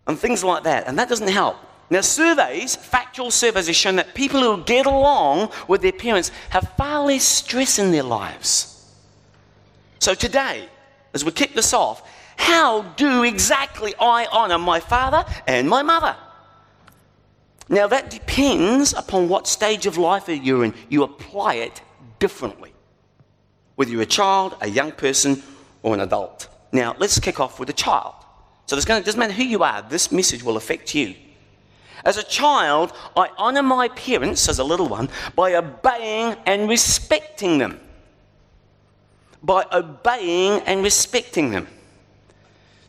And 0.07 0.19
things 0.19 0.45
like 0.45 0.65
that. 0.65 0.87
And 0.87 0.99
that 0.99 1.09
doesn't 1.09 1.29
help. 1.29 1.57
Now, 1.89 2.03
surveys, 2.03 2.77
factual 2.77 3.31
surveys, 3.31 3.69
have 3.69 3.77
shown 3.77 3.97
that 3.97 4.13
people 4.13 4.43
who 4.43 4.63
get 4.65 4.85
along 4.85 5.51
with 5.67 5.81
their 5.81 5.93
parents 5.93 6.31
have 6.51 6.75
far 6.77 7.07
less 7.07 7.25
stress 7.25 7.79
in 7.79 7.91
their 7.91 8.03
lives. 8.03 8.87
So, 9.99 10.13
today, 10.13 10.69
as 11.15 11.25
we 11.25 11.31
kick 11.31 11.55
this 11.55 11.73
off, 11.73 12.03
how 12.39 12.83
do 12.97 13.25
exactly 13.25 13.95
I 14.01 14.27
honour 14.33 14.59
my 14.59 14.81
father 14.81 15.25
and 15.47 15.69
my 15.69 15.83
mother? 15.83 16.17
Now, 17.69 17.87
that 17.89 18.09
depends 18.09 18.95
upon 18.95 19.29
what 19.29 19.47
stage 19.47 19.85
of 19.85 19.99
life 19.99 20.29
you're 20.29 20.65
in. 20.65 20.73
You 20.89 21.03
apply 21.03 21.55
it 21.57 21.83
differently, 22.19 22.73
whether 23.75 23.91
you're 23.91 24.03
a 24.03 24.07
child, 24.07 24.57
a 24.63 24.69
young 24.69 24.93
person, 24.93 25.43
or 25.83 25.93
an 25.93 26.01
adult. 26.01 26.49
Now, 26.73 26.95
let's 26.99 27.19
kick 27.19 27.39
off 27.39 27.61
with 27.61 27.69
a 27.69 27.75
child. 27.75 28.15
So 28.67 28.77
it 28.77 28.87
doesn't 28.87 29.19
matter 29.19 29.33
who 29.33 29.45
you 29.45 29.63
are, 29.63 29.83
this 29.83 30.11
message 30.11 30.43
will 30.43 30.57
affect 30.57 30.95
you. 30.95 31.15
As 32.05 32.17
a 32.17 32.23
child, 32.23 32.93
I 33.17 33.29
honour 33.37 33.63
my 33.63 33.89
parents, 33.89 34.49
as 34.49 34.59
a 34.59 34.65
little 34.65 34.89
one, 34.89 35.11
by 35.35 35.55
obeying 35.55 36.37
and 36.47 36.69
respecting 36.69 37.59
them. 37.59 37.81
By 39.43 39.67
obeying 39.73 40.63
and 40.63 40.83
respecting 40.83 41.51
them. 41.51 41.67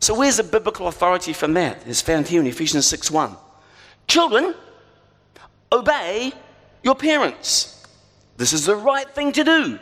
So, 0.00 0.14
where's 0.14 0.38
the 0.38 0.42
biblical 0.44 0.88
authority 0.88 1.34
from 1.34 1.52
that? 1.54 1.86
It's 1.86 2.00
found 2.00 2.26
here 2.26 2.40
in 2.40 2.46
Ephesians 2.46 2.86
6 2.86 3.10
1. 3.10 3.36
Children, 4.08 4.54
obey 5.70 6.32
your 6.82 6.94
parents. 6.94 7.86
This 8.38 8.54
is 8.54 8.64
the 8.64 8.74
right 8.74 9.08
thing 9.08 9.32
to 9.32 9.44
do 9.44 9.78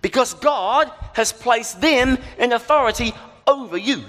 because 0.00 0.34
God 0.34 0.90
has 1.14 1.32
placed 1.32 1.80
them 1.80 2.16
in 2.38 2.52
authority 2.52 3.12
over 3.46 3.76
you. 3.76 4.04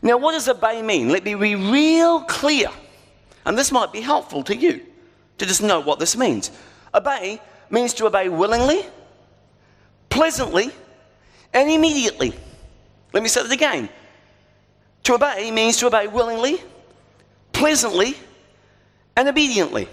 Now, 0.00 0.18
what 0.18 0.32
does 0.32 0.48
obey 0.48 0.80
mean? 0.80 1.08
Let 1.08 1.24
me 1.24 1.34
be 1.34 1.56
real 1.56 2.20
clear. 2.20 2.68
And 3.44 3.58
this 3.58 3.72
might 3.72 3.92
be 3.92 4.00
helpful 4.00 4.44
to 4.44 4.56
you 4.56 4.82
to 5.38 5.46
just 5.46 5.62
know 5.62 5.80
what 5.80 5.98
this 5.98 6.16
means. 6.16 6.50
Obey 6.94 7.40
means 7.70 7.92
to 7.94 8.06
obey 8.06 8.28
willingly, 8.28 8.86
pleasantly, 10.10 10.70
and 11.52 11.68
immediately. 11.68 12.34
Let 13.14 13.22
me 13.22 13.28
say 13.28 13.42
it 13.42 13.52
again. 13.52 13.88
To 15.04 15.14
obey 15.14 15.50
means 15.52 15.76
to 15.76 15.86
obey 15.86 16.08
willingly, 16.08 16.60
pleasantly, 17.52 18.16
and 19.16 19.28
obediently. 19.28 19.88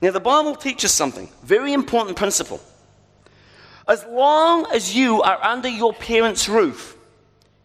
Now, 0.00 0.12
the 0.12 0.20
Bible 0.20 0.54
teaches 0.54 0.92
something, 0.92 1.28
very 1.42 1.72
important 1.72 2.16
principle. 2.16 2.60
As 3.88 4.04
long 4.04 4.66
as 4.72 4.94
you 4.94 5.20
are 5.22 5.42
under 5.42 5.68
your 5.68 5.92
parents' 5.92 6.48
roof, 6.48 6.96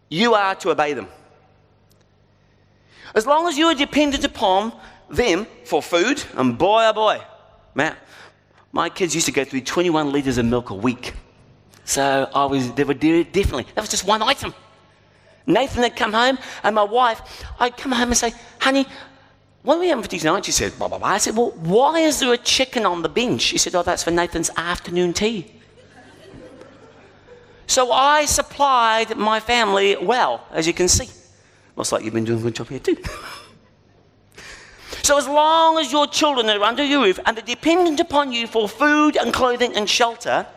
you 0.09 0.33
are 0.33 0.55
to 0.55 0.71
obey 0.71 0.93
them. 0.93 1.07
As 3.13 3.27
long 3.27 3.47
as 3.47 3.57
you 3.57 3.67
are 3.67 3.75
dependent 3.75 4.23
upon 4.23 4.73
them 5.07 5.45
for 5.65 5.83
food, 5.83 6.23
and 6.33 6.57
boy, 6.57 6.83
oh 6.87 6.93
boy, 6.93 7.21
Matt, 7.75 7.97
my 8.71 8.89
kids 8.89 9.13
used 9.13 9.27
to 9.27 9.31
go 9.31 9.45
through 9.45 9.61
21 9.61 10.11
litres 10.11 10.39
of 10.39 10.45
milk 10.45 10.71
a 10.71 10.75
week. 10.75 11.13
So 11.85 12.29
I 12.33 12.45
was, 12.45 12.71
they 12.73 12.83
would 12.83 12.99
do 12.99 13.21
it 13.21 13.31
definitely, 13.31 13.67
that 13.75 13.81
was 13.81 13.89
just 13.89 14.05
one 14.05 14.21
item. 14.21 14.53
Nathan 15.47 15.83
had 15.83 15.95
come 15.95 16.11
home, 16.11 16.39
and 16.63 16.75
my 16.75 16.83
wife, 16.83 17.45
I'd 17.59 17.77
come 17.77 17.91
home 17.91 18.09
and 18.09 18.17
say, 18.17 18.33
honey, 18.59 18.87
what 19.61 19.77
are 19.77 19.79
we 19.79 19.87
having 19.87 20.03
for 20.03 20.09
dinner 20.09 20.21
tonight? 20.21 20.45
She 20.45 20.51
said, 20.51 20.77
blah, 20.77 20.87
blah, 20.87 20.97
blah. 20.97 21.07
I 21.07 21.17
said, 21.19 21.35
well, 21.35 21.51
why 21.51 21.99
is 21.99 22.19
there 22.19 22.33
a 22.33 22.37
chicken 22.37 22.85
on 22.85 23.03
the 23.03 23.09
bench? 23.09 23.41
She 23.41 23.59
said, 23.59 23.75
oh, 23.75 23.83
that's 23.83 24.03
for 24.03 24.11
Nathan's 24.11 24.49
afternoon 24.57 25.13
tea. 25.13 25.51
so 27.67 27.91
I 27.91 28.25
supplied 28.25 29.15
my 29.17 29.39
family 29.39 29.95
well, 29.95 30.45
as 30.51 30.65
you 30.65 30.73
can 30.73 30.87
see. 30.87 31.09
Looks 31.75 31.91
like 31.91 32.03
you've 32.03 32.13
been 32.13 32.25
doing 32.25 32.39
a 32.39 32.43
good 32.43 32.55
job 32.55 32.69
here 32.69 32.79
too. 32.79 32.97
so 35.03 35.17
as 35.17 35.27
long 35.27 35.77
as 35.77 35.91
your 35.91 36.07
children 36.07 36.49
are 36.49 36.63
under 36.63 36.83
your 36.83 37.03
roof 37.03 37.19
and 37.25 37.37
they're 37.37 37.45
dependent 37.45 37.99
upon 37.99 38.31
you 38.31 38.47
for 38.47 38.69
food 38.69 39.17
and 39.17 39.33
clothing 39.33 39.75
and 39.75 39.89
shelter, 39.89 40.47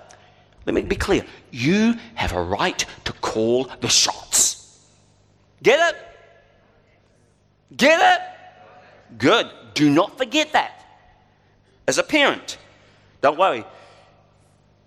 let 0.69 0.75
me 0.75 0.83
be 0.83 0.97
clear. 0.97 1.25
You 1.51 1.95
have 2.15 2.35
a 2.35 2.43
right 2.43 2.85
to 3.05 3.13
call 3.15 3.71
the 3.81 3.89
shots. 3.89 4.87
Get 5.63 5.95
it? 5.95 6.01
Get 7.75 7.99
it? 8.03 9.19
Good. 9.19 9.51
Do 9.73 9.89
not 9.89 10.19
forget 10.19 10.53
that. 10.53 10.85
As 11.87 11.97
a 11.97 12.03
parent, 12.03 12.59
don't 13.23 13.39
worry. 13.39 13.65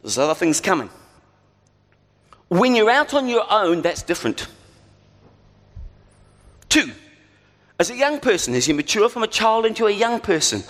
There's 0.03 0.19
other 0.19 0.35
things 0.35 0.61
coming. 0.61 0.91
When 2.47 2.75
you're 2.75 2.91
out 2.91 3.15
on 3.15 3.27
your 3.27 3.51
own, 3.51 3.81
that's 3.81 4.03
different. 4.03 4.45
Two, 6.69 6.91
as 7.81 7.89
a 7.89 7.95
young 7.95 8.19
person, 8.19 8.53
as 8.53 8.67
you 8.67 8.75
mature 8.75 9.09
from 9.09 9.23
a 9.23 9.27
child 9.27 9.65
into 9.65 9.87
a 9.87 9.91
young 9.91 10.19
person, 10.19 10.61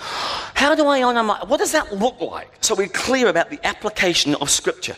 how 0.53 0.73
do 0.73 0.87
I 0.87 1.03
honor 1.03 1.23
my, 1.23 1.43
what 1.43 1.57
does 1.57 1.73
that 1.73 1.93
look 1.93 2.21
like? 2.21 2.49
So 2.61 2.73
we're 2.73 2.87
clear 2.87 3.27
about 3.27 3.49
the 3.49 3.59
application 3.67 4.33
of 4.35 4.49
Scripture. 4.49 4.95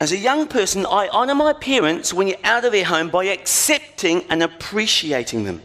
As 0.00 0.12
a 0.12 0.16
young 0.16 0.48
person, 0.48 0.86
I 0.86 1.08
honor 1.08 1.34
my 1.34 1.52
parents 1.52 2.14
when 2.14 2.26
you're 2.26 2.38
out 2.42 2.64
of 2.64 2.72
their 2.72 2.86
home 2.86 3.10
by 3.10 3.26
accepting 3.26 4.24
and 4.30 4.42
appreciating 4.42 5.44
them. 5.44 5.60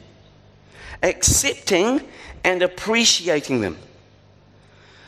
Accepting 1.02 2.06
and 2.44 2.62
appreciating 2.62 3.62
them. 3.62 3.78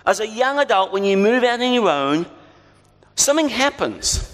As 0.05 0.21
a 0.21 0.27
young 0.27 0.59
adult, 0.59 0.93
when 0.93 1.03
you 1.03 1.17
move 1.17 1.43
out 1.43 1.59
on 1.59 1.73
your 1.73 1.89
own, 1.89 2.25
something 3.17 3.49
happens. 3.49 4.33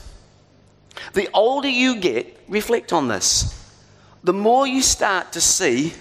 The 1.13 1.27
older 1.33 1.69
you 1.69 1.99
get, 1.99 2.39
reflect 2.47 2.93
on 2.93 3.07
this, 3.07 3.58
the 4.23 4.33
more 4.33 4.67
you 4.67 4.81
start 4.81 5.31
to 5.33 5.41
see 5.41 5.93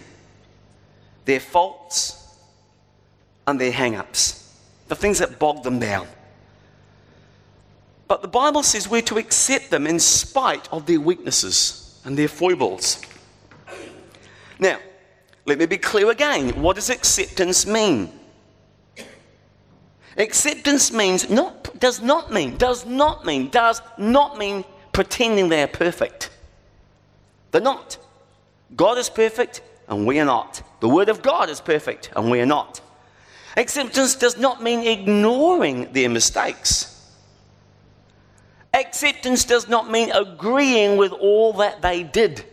their 1.25 1.41
faults 1.41 2.39
and 3.47 3.61
their 3.61 3.73
hang 3.73 3.95
ups, 3.95 4.57
the 4.89 4.97
things 4.97 5.19
that 5.19 5.39
bog 5.39 5.63
them 5.63 5.79
down. 5.79 6.07
But 8.09 8.23
the 8.23 8.29
Bible 8.29 8.63
says 8.63 8.89
we're 8.89 9.03
to 9.03 9.19
accept 9.19 9.71
them 9.71 9.87
in 9.87 9.99
spite 9.99 10.69
of 10.73 10.87
their 10.87 11.01
weaknesses 11.01 12.01
and 12.05 12.17
their 12.17 12.29
foibles. 12.29 13.03
Now, 14.59 14.79
let 15.45 15.59
me 15.59 15.67
be 15.67 15.79
clear 15.79 16.11
again. 16.11 16.61
What 16.61 16.77
does 16.77 16.91
acceptance 16.91 17.67
mean? 17.67 18.13
Acceptance 20.17 20.93
means 20.93 21.31
not 21.31 21.79
does 21.79 22.03
not 22.03 22.33
mean 22.33 22.57
does 22.57 22.85
not 22.85 23.25
mean 23.25 23.51
does 23.51 23.81
not 23.97 24.37
mean 24.37 24.65
pretending 24.93 25.49
they're 25.49 25.69
perfect. 25.69 26.31
They're 27.53 27.63
not. 27.63 27.99
God 28.77 28.99
is 28.99 29.09
perfect 29.09 29.63
and 29.89 30.07
we 30.07 30.19
are 30.21 30.25
not. 30.25 30.63
The 30.81 30.89
Word 30.89 31.09
of 31.09 31.23
God 31.23 31.49
is 31.49 31.61
perfect 31.61 32.11
and 32.15 32.31
we 32.31 32.41
are 32.41 32.47
not. 32.47 32.81
Acceptance 33.57 34.15
does 34.15 34.39
not 34.39 34.63
mean 34.63 34.87
ignoring 34.87 35.93
their 35.93 36.09
mistakes. 36.09 36.95
Acceptance 38.75 39.45
does 39.45 39.69
not 39.69 39.91
mean 39.91 40.13
agreeing 40.13 40.97
with 40.97 41.13
all 41.13 41.55
that 41.55 41.83
they 41.83 42.03
did. 42.03 42.45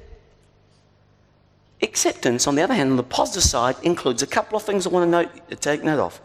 Acceptance, 1.82 2.48
on 2.48 2.56
the 2.56 2.64
other 2.64 2.74
hand, 2.74 2.92
on 2.92 2.98
the 2.98 3.04
positive 3.04 3.44
side, 3.44 3.76
includes 3.84 4.24
a 4.24 4.28
couple 4.28 4.58
of 4.58 4.64
things 4.64 4.88
I 4.88 4.90
want 4.90 5.06
to 5.06 5.12
note, 5.12 5.62
take 5.62 5.84
note 5.84 6.00
of. 6.00 6.20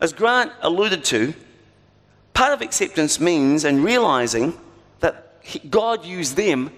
As 0.00 0.12
Grant 0.12 0.52
alluded 0.60 1.04
to, 1.04 1.32
part 2.34 2.52
of 2.52 2.60
acceptance 2.60 3.20
means 3.20 3.64
and 3.64 3.84
realizing 3.84 4.58
that 4.98 5.42
God 5.70 6.04
used 6.04 6.36
them 6.36 6.70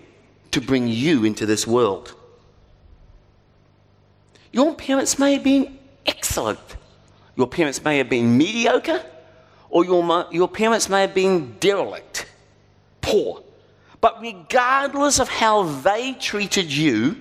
to 0.53 0.61
bring 0.61 0.89
you 0.89 1.25
into 1.25 1.45
this 1.45 1.67
world. 1.67 2.15
Your 4.53 4.75
parents 4.75 5.19
may 5.19 5.35
have 5.35 5.45
been 5.45 5.79
excellent. 6.07 6.61
Your 7.37 7.47
parents 7.47 7.83
may 7.83 7.99
have 7.99 8.11
been 8.11 8.37
mediocre, 8.37 9.05
or 9.71 9.85
your, 9.85 10.27
your 10.31 10.49
parents 10.49 10.89
may 10.89 11.01
have 11.01 11.15
been 11.15 11.57
derelict, 11.59 12.27
poor. 13.01 13.43
But 14.03 14.21
regardless 14.21 15.19
of 15.19 15.29
how 15.29 15.63
they 15.63 16.13
treated 16.13 16.71
you, 16.71 17.17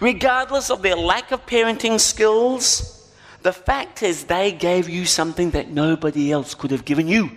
regardless 0.00 0.70
of 0.70 0.82
their 0.82 0.96
lack 0.96 1.30
of 1.30 1.46
parenting 1.46 2.00
skills, 2.00 3.12
the 3.42 3.52
fact 3.52 4.02
is 4.02 4.24
they 4.24 4.50
gave 4.50 4.88
you 4.88 5.04
something 5.04 5.52
that 5.52 5.70
nobody 5.70 6.32
else 6.32 6.54
could 6.54 6.72
have 6.72 6.84
given 6.84 7.06
you 7.06 7.30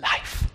life. 0.00 0.49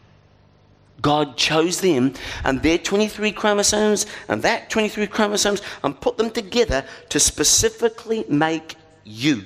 God 1.05 1.37
chose 1.37 1.81
them 1.81 2.15
and 2.43 2.63
their 2.63 2.79
23 2.79 3.31
chromosomes 3.33 4.07
and 4.27 4.41
that 4.41 4.71
23 4.71 5.05
chromosomes 5.05 5.61
and 5.83 6.01
put 6.01 6.17
them 6.17 6.31
together 6.31 6.83
to 7.09 7.19
specifically 7.19 8.25
make 8.27 8.73
you. 9.03 9.43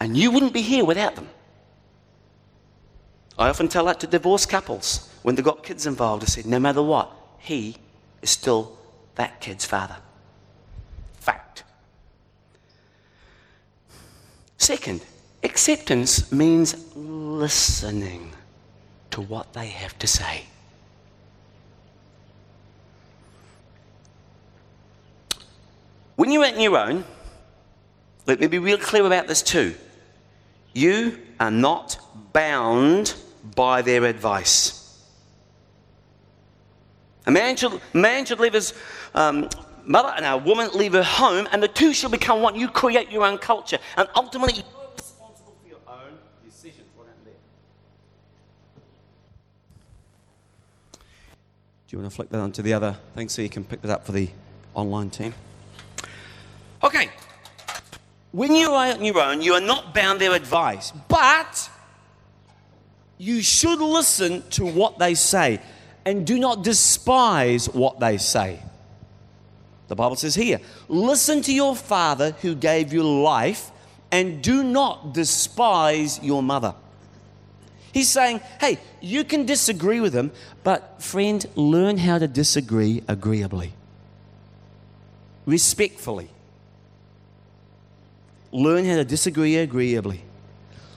And 0.00 0.16
you 0.16 0.32
wouldn't 0.32 0.52
be 0.52 0.62
here 0.62 0.84
without 0.84 1.14
them. 1.14 1.28
I 3.38 3.48
often 3.48 3.68
tell 3.68 3.84
that 3.84 4.00
to 4.00 4.08
divorced 4.08 4.48
couples 4.48 5.08
when 5.22 5.36
they've 5.36 5.44
got 5.44 5.62
kids 5.62 5.86
involved. 5.86 6.24
I 6.24 6.26
said, 6.26 6.46
no 6.46 6.58
matter 6.58 6.82
what, 6.82 7.12
he 7.38 7.76
is 8.22 8.30
still 8.30 8.76
that 9.14 9.40
kid's 9.40 9.66
father. 9.66 9.98
Fact. 11.20 11.62
Second, 14.58 15.06
acceptance 15.44 16.32
means 16.32 16.74
listening 16.96 18.32
what 19.20 19.52
they 19.52 19.66
have 19.66 19.98
to 19.98 20.06
say. 20.06 20.44
When 26.16 26.30
you're 26.30 26.44
on 26.44 26.60
your 26.60 26.76
own, 26.76 27.04
let 28.26 28.40
me 28.40 28.46
be 28.46 28.58
real 28.58 28.78
clear 28.78 29.06
about 29.06 29.26
this 29.26 29.42
too. 29.42 29.74
You 30.74 31.18
are 31.40 31.50
not 31.50 31.98
bound 32.32 33.14
by 33.56 33.82
their 33.82 34.04
advice. 34.04 35.02
A 37.26 37.30
man 37.30 37.56
should, 37.56 37.80
man 37.92 38.26
should 38.26 38.40
leave 38.40 38.52
his 38.52 38.74
um, 39.14 39.48
mother 39.84 40.12
and 40.16 40.24
a 40.24 40.36
woman 40.36 40.70
leave 40.74 40.92
her 40.92 41.02
home, 41.02 41.48
and 41.52 41.62
the 41.62 41.68
two 41.68 41.92
shall 41.92 42.10
become 42.10 42.42
one. 42.42 42.54
You 42.54 42.68
create 42.68 43.10
your 43.10 43.24
own 43.24 43.38
culture, 43.38 43.78
and 43.96 44.08
ultimately, 44.14 44.62
Do 51.90 51.96
you 51.96 52.02
want 52.02 52.12
to 52.12 52.14
flick 52.14 52.28
that 52.28 52.38
onto 52.38 52.62
the 52.62 52.72
other 52.72 52.96
thing 53.16 53.28
so 53.28 53.42
you 53.42 53.48
can 53.48 53.64
pick 53.64 53.82
that 53.82 53.90
up 53.90 54.06
for 54.06 54.12
the 54.12 54.28
online 54.74 55.10
team? 55.10 55.34
Okay. 56.84 57.10
When 58.30 58.54
you 58.54 58.70
are 58.70 58.92
on 58.92 59.04
your 59.04 59.20
own, 59.20 59.42
you 59.42 59.54
are 59.54 59.60
not 59.60 59.92
bound 59.92 60.20
their 60.20 60.32
advice, 60.34 60.92
but 61.08 61.68
you 63.18 63.42
should 63.42 63.80
listen 63.80 64.48
to 64.50 64.64
what 64.64 65.00
they 65.00 65.14
say 65.14 65.60
and 66.04 66.24
do 66.24 66.38
not 66.38 66.62
despise 66.62 67.68
what 67.68 67.98
they 67.98 68.18
say. 68.18 68.62
The 69.88 69.96
Bible 69.96 70.14
says 70.14 70.36
here 70.36 70.60
listen 70.86 71.42
to 71.42 71.52
your 71.52 71.74
father 71.74 72.36
who 72.40 72.54
gave 72.54 72.92
you 72.92 73.02
life 73.02 73.72
and 74.12 74.40
do 74.44 74.62
not 74.62 75.12
despise 75.12 76.22
your 76.22 76.40
mother. 76.40 76.72
He's 77.92 78.08
saying, 78.08 78.40
hey, 78.60 78.78
you 79.00 79.24
can 79.24 79.46
disagree 79.46 80.00
with 80.00 80.12
them, 80.12 80.30
but 80.62 81.02
friend, 81.02 81.44
learn 81.56 81.98
how 81.98 82.18
to 82.18 82.28
disagree 82.28 83.02
agreeably, 83.08 83.72
respectfully. 85.46 86.30
Learn 88.52 88.84
how 88.84 88.96
to 88.96 89.04
disagree 89.04 89.56
agreeably. 89.56 90.22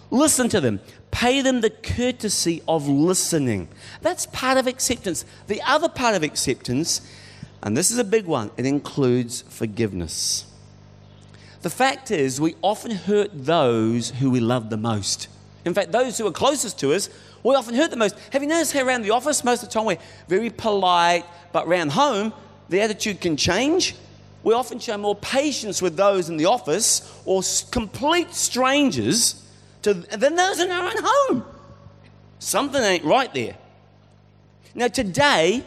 Listen 0.10 0.50
to 0.50 0.62
them. 0.62 0.80
Pay 1.12 1.42
them 1.42 1.62
the 1.62 1.70
courtesy 1.70 2.62
of 2.68 2.88
listening. 2.88 3.68
That's 4.02 4.26
part 4.28 4.58
of 4.58 4.68
acceptance. 4.68 5.26
The 5.48 5.62
other 5.62 5.90
part 5.90 6.16
of 6.16 6.24
acceptance, 6.24 7.02
and 7.62 7.78
this 7.78 7.92
is 7.92 7.98
a 8.00 8.04
big 8.04 8.26
one, 8.26 8.52
it 8.58 8.66
includes 8.66 9.44
forgiveness. 9.44 10.46
The 11.62 11.70
fact 11.70 12.12
is, 12.12 12.42
we 12.42 12.56
often 12.62 12.92
hurt 12.92 13.30
those 13.34 14.10
who 14.12 14.30
we 14.30 14.40
love 14.40 14.70
the 14.70 14.78
most. 14.78 15.28
In 15.66 15.74
fact, 15.74 15.92
those 15.92 16.18
who 16.18 16.28
are 16.28 16.32
closest 16.32 16.80
to 16.80 16.94
us, 16.94 17.10
we 17.42 17.56
often 17.56 17.76
hurt 17.76 17.90
the 17.90 17.98
most. 17.98 18.18
Have 18.32 18.42
you 18.42 18.50
noticed 18.50 18.74
how 18.74 18.86
around 18.86 19.04
the 19.04 19.12
office, 19.12 19.44
most 19.44 19.64
of 19.64 19.70
the 19.70 19.74
time 19.74 19.86
we're 19.86 19.98
very 20.28 20.50
polite, 20.50 21.26
but 21.52 21.68
around 21.68 21.92
home, 21.92 22.34
the 22.70 22.82
attitude 22.82 23.22
can 23.22 23.38
change? 23.38 23.96
We 24.44 24.54
often 24.54 24.80
show 24.80 24.98
more 24.98 25.16
patience 25.16 25.82
with 25.82 25.96
those 25.96 26.28
in 26.30 26.36
the 26.36 26.46
office 26.46 27.22
or 27.26 27.42
complete 27.72 28.34
strangers 28.34 29.42
to, 29.84 29.94
than 29.94 30.36
those 30.36 30.60
in 30.60 30.70
our 30.70 30.86
own 30.86 30.98
home. 30.98 31.46
Something 32.40 32.84
ain't 32.84 33.06
right 33.06 33.34
there. 33.34 33.56
Now, 34.76 34.90
today, 34.90 35.64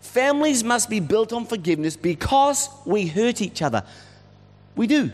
families 0.00 0.62
must 0.62 0.88
be 0.88 1.00
built 1.00 1.32
on 1.32 1.44
forgiveness 1.44 1.96
because 1.96 2.68
we 2.84 3.08
hurt 3.08 3.40
each 3.40 3.62
other. 3.62 3.82
We 4.76 4.86
do. 4.86 5.10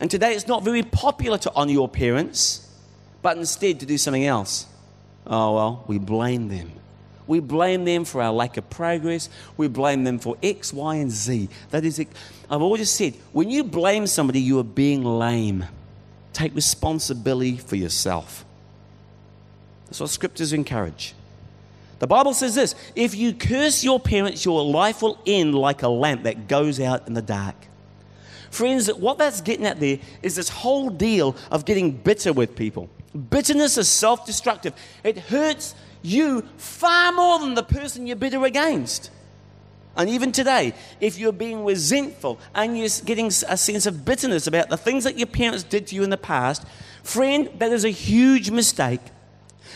And 0.00 0.10
today, 0.10 0.34
it's 0.34 0.46
not 0.46 0.64
very 0.64 0.82
popular 0.82 1.36
to 1.38 1.52
honor 1.54 1.72
your 1.72 1.88
parents 1.88 2.67
but 3.22 3.36
instead 3.36 3.80
to 3.80 3.86
do 3.86 3.98
something 3.98 4.24
else. 4.24 4.66
Oh, 5.26 5.54
well, 5.54 5.84
we 5.86 5.98
blame 5.98 6.48
them. 6.48 6.72
We 7.26 7.40
blame 7.40 7.84
them 7.84 8.06
for 8.06 8.22
our 8.22 8.32
lack 8.32 8.56
of 8.56 8.70
progress. 8.70 9.28
We 9.56 9.68
blame 9.68 10.04
them 10.04 10.18
for 10.18 10.36
X, 10.42 10.72
Y, 10.72 10.96
and 10.96 11.10
Z. 11.10 11.50
That 11.70 11.84
is, 11.84 12.00
I've 12.50 12.62
always 12.62 12.90
said, 12.90 13.14
when 13.32 13.50
you 13.50 13.64
blame 13.64 14.06
somebody, 14.06 14.40
you 14.40 14.58
are 14.58 14.64
being 14.64 15.04
lame. 15.04 15.66
Take 16.32 16.54
responsibility 16.54 17.58
for 17.58 17.76
yourself. 17.76 18.46
That's 19.86 20.00
what 20.00 20.10
scriptures 20.10 20.54
encourage. 20.54 21.14
The 21.98 22.06
Bible 22.06 22.32
says 22.32 22.54
this 22.54 22.74
if 22.94 23.14
you 23.14 23.34
curse 23.34 23.84
your 23.84 24.00
parents, 24.00 24.44
your 24.44 24.64
life 24.64 25.02
will 25.02 25.18
end 25.26 25.54
like 25.54 25.82
a 25.82 25.88
lamp 25.88 26.22
that 26.22 26.48
goes 26.48 26.80
out 26.80 27.06
in 27.06 27.14
the 27.14 27.22
dark. 27.22 27.56
Friends, 28.50 28.92
what 28.94 29.18
that's 29.18 29.42
getting 29.42 29.66
at 29.66 29.78
there 29.80 29.98
is 30.22 30.36
this 30.36 30.48
whole 30.48 30.88
deal 30.88 31.36
of 31.50 31.66
getting 31.66 31.90
bitter 31.90 32.32
with 32.32 32.56
people. 32.56 32.88
Bitterness 33.30 33.78
is 33.78 33.88
self 33.88 34.26
destructive, 34.26 34.74
it 35.02 35.18
hurts 35.18 35.74
you 36.02 36.42
far 36.56 37.12
more 37.12 37.38
than 37.38 37.54
the 37.54 37.62
person 37.62 38.06
you're 38.06 38.16
bitter 38.16 38.44
against. 38.44 39.10
And 39.96 40.08
even 40.08 40.30
today, 40.30 40.74
if 41.00 41.18
you're 41.18 41.32
being 41.32 41.64
resentful 41.64 42.38
and 42.54 42.78
you're 42.78 42.88
getting 43.04 43.26
a 43.26 43.56
sense 43.56 43.84
of 43.84 44.04
bitterness 44.04 44.46
about 44.46 44.68
the 44.68 44.76
things 44.76 45.02
that 45.02 45.18
your 45.18 45.26
parents 45.26 45.64
did 45.64 45.88
to 45.88 45.96
you 45.96 46.04
in 46.04 46.10
the 46.10 46.16
past, 46.16 46.64
friend, 47.02 47.50
that 47.58 47.72
is 47.72 47.84
a 47.84 47.90
huge 47.90 48.50
mistake 48.50 49.00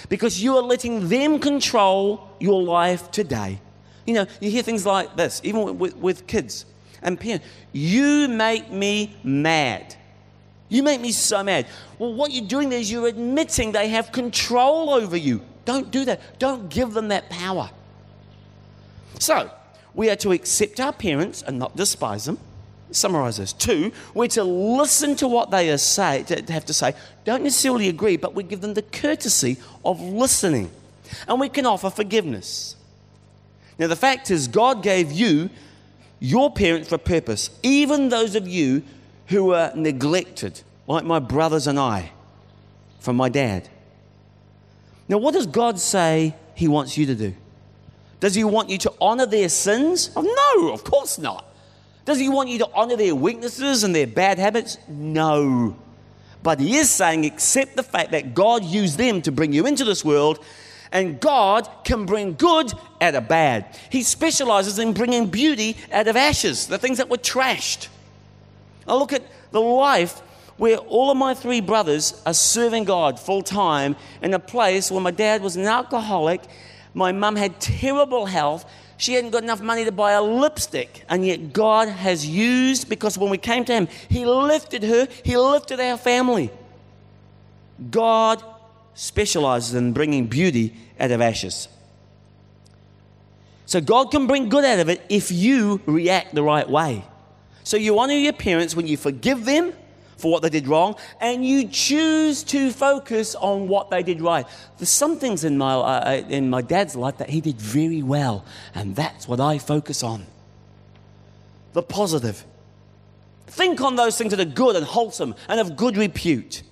because 0.08 0.40
you 0.40 0.56
are 0.56 0.62
letting 0.62 1.08
them 1.08 1.40
control 1.40 2.30
your 2.38 2.62
life 2.62 3.10
today. 3.10 3.60
You 4.06 4.14
know, 4.14 4.26
you 4.40 4.50
hear 4.50 4.62
things 4.62 4.86
like 4.86 5.16
this, 5.16 5.40
even 5.42 5.78
with, 5.78 5.96
with 5.96 6.26
kids 6.28 6.66
and 7.02 7.18
parents. 7.18 7.44
You 7.72 8.28
make 8.28 8.70
me 8.70 9.16
mad. 9.24 9.96
You 10.72 10.82
make 10.82 11.02
me 11.02 11.12
so 11.12 11.44
mad. 11.44 11.66
Well, 11.98 12.14
what 12.14 12.32
you're 12.32 12.46
doing 12.46 12.70
there 12.70 12.78
is 12.78 12.90
you're 12.90 13.06
admitting 13.06 13.72
they 13.72 13.88
have 13.88 14.10
control 14.10 14.88
over 14.88 15.18
you. 15.18 15.42
Don't 15.66 15.90
do 15.90 16.06
that. 16.06 16.38
Don't 16.38 16.70
give 16.70 16.94
them 16.94 17.08
that 17.08 17.28
power. 17.28 17.68
So, 19.18 19.50
we 19.92 20.08
are 20.08 20.16
to 20.16 20.32
accept 20.32 20.80
our 20.80 20.94
parents 20.94 21.42
and 21.42 21.58
not 21.58 21.76
despise 21.76 22.24
them. 22.24 22.38
Summarize 22.90 23.36
this. 23.36 23.52
Two, 23.52 23.92
we're 24.14 24.28
to 24.28 24.44
listen 24.44 25.14
to 25.16 25.28
what 25.28 25.50
they 25.50 25.70
are 25.70 25.76
say, 25.76 26.22
to 26.22 26.50
have 26.50 26.64
to 26.64 26.72
say. 26.72 26.94
Don't 27.26 27.42
necessarily 27.42 27.90
agree, 27.90 28.16
but 28.16 28.34
we 28.34 28.42
give 28.42 28.62
them 28.62 28.72
the 28.72 28.80
courtesy 28.80 29.58
of 29.84 30.00
listening. 30.00 30.70
And 31.28 31.38
we 31.38 31.50
can 31.50 31.66
offer 31.66 31.90
forgiveness. 31.90 32.76
Now, 33.78 33.88
the 33.88 33.96
fact 33.96 34.30
is, 34.30 34.48
God 34.48 34.82
gave 34.82 35.12
you 35.12 35.50
your 36.18 36.50
parents 36.50 36.88
for 36.88 36.94
a 36.94 36.98
purpose, 36.98 37.50
even 37.62 38.08
those 38.08 38.34
of 38.36 38.48
you 38.48 38.82
who 39.32 39.46
were 39.46 39.72
neglected, 39.74 40.62
like 40.92 41.04
my 41.04 41.18
brothers 41.18 41.66
and 41.66 41.78
I, 41.78 42.12
from 43.00 43.16
my 43.16 43.28
dad. 43.28 43.68
Now, 45.08 45.18
what 45.18 45.34
does 45.34 45.46
God 45.46 45.78
say 45.78 46.34
He 46.54 46.68
wants 46.68 46.96
you 46.96 47.06
to 47.06 47.14
do? 47.14 47.34
Does 48.20 48.34
He 48.34 48.44
want 48.44 48.68
you 48.68 48.78
to 48.78 48.92
honor 49.00 49.26
their 49.26 49.48
sins? 49.48 50.10
Oh, 50.14 50.22
no, 50.22 50.72
of 50.72 50.84
course 50.84 51.18
not. 51.18 51.46
Does 52.04 52.18
He 52.18 52.28
want 52.28 52.50
you 52.50 52.58
to 52.58 52.68
honor 52.74 52.96
their 52.96 53.14
weaknesses 53.14 53.84
and 53.84 53.94
their 53.94 54.06
bad 54.06 54.38
habits? 54.38 54.76
No. 54.86 55.76
But 56.42 56.60
He 56.60 56.76
is 56.76 56.90
saying, 56.90 57.24
accept 57.24 57.74
the 57.74 57.82
fact 57.82 58.10
that 58.10 58.34
God 58.34 58.64
used 58.64 58.98
them 58.98 59.22
to 59.22 59.32
bring 59.32 59.52
you 59.52 59.66
into 59.66 59.84
this 59.84 60.04
world, 60.04 60.44
and 60.92 61.18
God 61.18 61.68
can 61.84 62.04
bring 62.04 62.34
good 62.34 62.70
out 63.00 63.14
of 63.14 63.28
bad. 63.28 63.78
He 63.90 64.02
specializes 64.02 64.78
in 64.78 64.92
bringing 64.92 65.26
beauty 65.26 65.76
out 65.90 66.06
of 66.06 66.16
ashes, 66.16 66.66
the 66.66 66.78
things 66.78 66.98
that 66.98 67.08
were 67.08 67.16
trashed. 67.16 67.88
I 68.86 68.94
look 68.94 69.12
at 69.12 69.22
the 69.52 69.60
life 69.60 70.20
where 70.62 70.76
all 70.76 71.10
of 71.10 71.16
my 71.16 71.34
three 71.34 71.60
brothers 71.60 72.22
are 72.24 72.32
serving 72.32 72.84
God 72.84 73.18
full 73.18 73.42
time 73.42 73.96
in 74.22 74.32
a 74.32 74.38
place 74.38 74.92
where 74.92 75.00
my 75.00 75.10
dad 75.10 75.42
was 75.42 75.56
an 75.56 75.64
alcoholic, 75.64 76.40
my 76.94 77.10
mum 77.10 77.34
had 77.34 77.58
terrible 77.58 78.26
health, 78.26 78.64
she 78.96 79.14
hadn't 79.14 79.32
got 79.32 79.42
enough 79.42 79.60
money 79.60 79.84
to 79.84 79.90
buy 79.90 80.12
a 80.12 80.22
lipstick, 80.22 81.02
and 81.08 81.26
yet 81.26 81.52
God 81.52 81.88
has 81.88 82.24
used, 82.24 82.88
because 82.88 83.18
when 83.18 83.28
we 83.28 83.38
came 83.38 83.64
to 83.64 83.72
Him, 83.72 83.88
He 84.08 84.24
lifted 84.24 84.84
her, 84.84 85.08
He 85.24 85.36
lifted 85.36 85.80
our 85.80 85.96
family. 85.96 86.48
God 87.90 88.40
specializes 88.94 89.74
in 89.74 89.92
bringing 89.92 90.28
beauty 90.28 90.76
out 91.00 91.10
of 91.10 91.20
ashes. 91.20 91.66
So 93.66 93.80
God 93.80 94.12
can 94.12 94.28
bring 94.28 94.48
good 94.48 94.64
out 94.64 94.78
of 94.78 94.88
it 94.88 95.02
if 95.08 95.32
you 95.32 95.80
react 95.86 96.36
the 96.36 96.44
right 96.44 96.70
way. 96.70 97.04
So 97.64 97.76
you 97.76 97.98
honor 97.98 98.14
your 98.14 98.32
parents 98.32 98.76
when 98.76 98.86
you 98.86 98.96
forgive 98.96 99.44
them 99.44 99.72
for 100.22 100.30
what 100.30 100.40
they 100.40 100.48
did 100.48 100.68
wrong 100.68 100.94
and 101.20 101.44
you 101.44 101.66
choose 101.66 102.44
to 102.44 102.70
focus 102.70 103.34
on 103.34 103.66
what 103.66 103.90
they 103.90 104.04
did 104.04 104.20
right. 104.20 104.46
There's 104.78 104.88
some 104.88 105.18
things 105.18 105.42
in 105.42 105.58
my, 105.58 105.74
uh, 105.74 105.78
uh, 105.78 106.22
in 106.28 106.48
my 106.48 106.62
dad's 106.62 106.94
life 106.94 107.18
that 107.18 107.28
he 107.28 107.40
did 107.40 107.60
very 107.60 108.02
well, 108.02 108.44
and 108.72 108.94
that's 108.94 109.26
what 109.26 109.40
I 109.40 109.58
focus 109.58 110.04
on. 110.04 110.26
The 111.72 111.82
positive. 111.82 112.44
Think 113.48 113.80
on 113.80 113.96
those 113.96 114.16
things 114.16 114.30
that 114.30 114.38
are 114.38 114.50
good 114.50 114.76
and 114.76 114.86
wholesome 114.86 115.34
and 115.48 115.58
of 115.58 115.76
good 115.76 115.96
repute. 115.96 116.62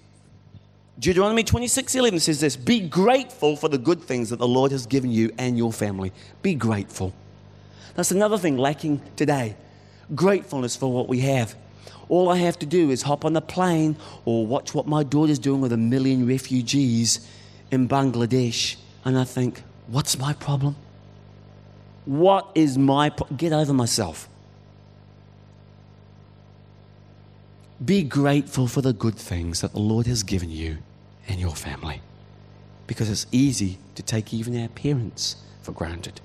Deuteronomy 1.01 1.43
26 1.43 1.95
11 1.97 2.21
says 2.21 2.41
this 2.41 2.57
Be 2.57 2.81
grateful 2.81 3.57
for 3.57 3.69
the 3.69 3.79
good 3.79 4.01
things 4.01 4.31
that 4.31 4.39
the 4.39 4.47
Lord 4.47 4.71
has 4.71 4.87
given 4.87 5.11
you 5.11 5.33
and 5.39 5.59
your 5.59 5.73
family. 5.73 6.13
Be 6.43 6.55
grateful. 6.55 7.13
That's 7.97 8.13
another 8.13 8.39
thing 8.39 8.57
lacking 8.57 9.03
today 9.17 9.57
gratefulness 10.15 10.77
for 10.77 10.93
what 10.93 11.09
we 11.09 11.21
have. 11.21 11.55
All 12.11 12.29
I 12.29 12.39
have 12.39 12.59
to 12.59 12.67
do 12.67 12.91
is 12.91 13.03
hop 13.03 13.25
on 13.25 13.37
a 13.37 13.41
plane 13.41 13.97
or 14.25 14.45
watch 14.45 14.75
what 14.75 14.87
my 14.87 15.05
daughter's 15.05 15.39
doing 15.39 15.61
with 15.61 15.73
a 15.73 15.77
million 15.77 16.27
refugees 16.27 17.27
in 17.71 17.89
Bangladesh, 17.89 18.77
and 19.05 19.17
I 19.17 19.23
think, 19.23 19.63
what's 19.87 20.19
my 20.19 20.33
problem? 20.33 20.75
What 22.07 22.51
is 22.57 22.77
my 22.77 23.13
get 23.37 23.53
over 23.53 23.73
myself? 23.73 24.29
Be 27.83 28.03
grateful 28.03 28.67
for 28.67 28.83
the 28.83 28.93
good 28.93 29.15
things 29.15 29.61
that 29.61 29.73
the 29.73 29.79
Lord 29.79 30.09
has 30.09 30.25
given 30.25 30.51
you 30.51 30.79
and 31.29 31.39
your 31.39 31.55
family, 31.55 32.03
because 32.89 33.09
it's 33.09 33.27
easy 33.31 33.79
to 33.95 34.03
take 34.03 34.35
even 34.35 34.61
our 34.61 34.69
parents 34.69 35.37
for 35.63 35.71
granted. 35.71 36.21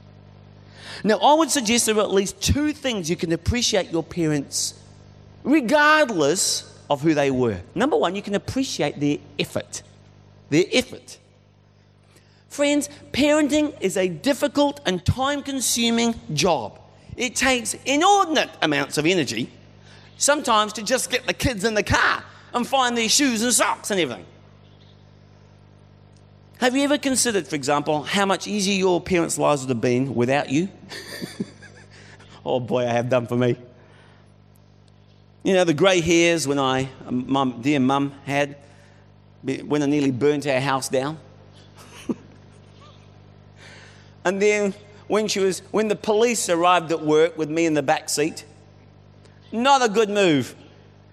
Now, 1.04 1.18
I 1.20 1.36
would 1.36 1.52
suggest 1.52 1.86
there 1.86 1.98
are 1.98 2.02
at 2.02 2.12
least 2.12 2.42
two 2.42 2.74
things 2.74 3.08
you 3.08 3.16
can 3.16 3.32
appreciate 3.32 3.92
your 3.92 4.04
parents, 4.04 4.74
regardless 5.46 6.76
of 6.90 7.02
who 7.02 7.14
they 7.14 7.32
were. 7.32 7.62
Number 7.74 7.96
one, 7.96 8.16
you 8.16 8.22
can 8.22 8.36
appreciate 8.36 9.00
their 9.00 9.20
effort. 9.40 9.84
Their 10.50 10.66
effort. 10.74 11.20
Friends, 12.50 12.90
parenting 13.14 13.80
is 13.82 13.96
a 13.96 14.08
difficult 14.08 14.82
and 14.86 15.06
time 15.06 15.44
consuming 15.44 16.16
job. 16.34 16.80
It 17.16 17.36
takes 17.36 17.76
inordinate 17.86 18.50
amounts 18.62 18.98
of 18.98 19.06
energy, 19.06 19.50
sometimes 20.18 20.74
to 20.74 20.84
just 20.84 21.10
get 21.10 21.26
the 21.26 21.34
kids 21.34 21.64
in 21.64 21.76
the 21.76 21.84
car 21.84 22.24
and 22.54 22.68
find 22.68 22.98
their 22.98 23.10
shoes 23.10 23.42
and 23.42 23.54
socks 23.54 23.92
and 23.92 24.00
everything. 24.00 24.26
Have 26.60 26.76
you 26.76 26.84
ever 26.84 26.98
considered, 26.98 27.48
for 27.48 27.56
example, 27.56 28.04
how 28.04 28.26
much 28.26 28.48
easier 28.48 28.78
your 28.78 29.02
parents' 29.02 29.38
lives 29.38 29.62
would 29.62 29.70
have 29.70 29.82
been 29.82 30.16
without 30.16 30.50
you? 30.50 30.70
oh 32.46 32.62
boy, 32.62 32.88
I 32.88 32.92
have 32.92 33.10
done 33.10 33.28
for 33.28 33.36
me. 33.36 33.58
You 35.46 35.54
know, 35.54 35.64
the 35.64 35.76
grey 35.76 36.02
hairs 36.02 36.48
when 36.48 36.58
I, 36.58 36.90
um, 37.06 37.32
mum, 37.32 37.62
dear 37.62 37.80
mum, 37.80 38.14
had 38.26 38.58
when 39.44 39.84
I 39.84 39.86
nearly 39.86 40.10
burnt 40.10 40.48
our 40.48 40.60
house 40.60 40.90
down. 40.90 41.20
And 44.26 44.42
then 44.42 44.74
when 45.08 45.28
she 45.28 45.40
was 45.40 45.60
when 45.70 45.88
the 45.88 45.96
police 45.96 46.50
arrived 46.50 46.92
at 46.92 47.00
work 47.00 47.38
with 47.38 47.52
me 47.52 47.68
in 47.68 47.76
the 47.76 47.84
back 47.84 48.10
seat, 48.10 48.44
not 49.52 49.86
a 49.86 49.88
good 49.88 50.10
move. 50.10 50.56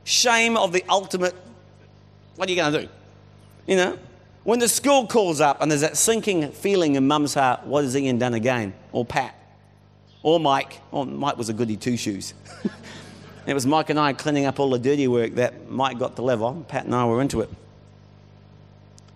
Shame 0.05 0.57
of 0.57 0.73
the 0.73 0.83
ultimate. 0.88 1.35
What 2.37 2.49
are 2.49 2.53
you 2.53 2.57
going 2.57 2.73
to 2.73 2.81
do? 2.85 2.88
You 3.66 3.77
know, 3.77 3.99
when 4.45 4.61
the 4.61 4.68
school 4.68 5.07
calls 5.07 5.42
up 5.42 5.61
and 5.61 5.71
there's 5.71 5.83
that 5.83 5.99
sinking 5.99 6.53
feeling 6.53 6.95
in 6.95 7.07
mum's 7.07 7.35
heart, 7.35 7.66
what 7.66 7.85
has 7.85 7.95
Ian 7.95 8.16
done 8.16 8.33
again? 8.33 8.73
Or 8.92 9.05
Pat? 9.05 9.38
Or 10.23 10.40
Mike? 10.40 10.81
Or 10.90 11.05
Mike 11.05 11.37
was 11.37 11.51
a 11.51 11.53
goody 11.53 11.77
two 11.77 11.99
shoes. 11.99 12.33
it 13.47 13.55
was 13.55 13.67
Mike 13.67 13.91
and 13.91 13.99
I 13.99 14.13
cleaning 14.13 14.47
up 14.47 14.61
all 14.61 14.71
the 14.71 14.79
dirty 14.79 15.09
work 15.09 15.35
that 15.35 15.69
Mike 15.69 15.99
got 15.99 16.17
the 16.17 16.23
live 16.23 16.43
on. 16.43 16.65
Pat 16.65 16.85
and 16.85 16.95
I 16.95 17.05
were 17.07 17.21
into 17.21 17.41
it. 17.41 17.51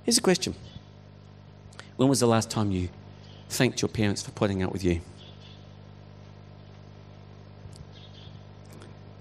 Here's 0.03 0.19
a 0.19 0.23
question 0.23 0.55
When 1.97 2.09
was 2.09 2.21
the 2.21 2.27
last 2.27 2.51
time 2.51 2.71
you 2.71 2.89
thanked 3.49 3.83
your 3.83 3.89
parents 3.89 4.23
for 4.23 4.31
putting 4.33 4.62
up 4.62 4.73
with 4.73 4.85
you? 4.85 5.01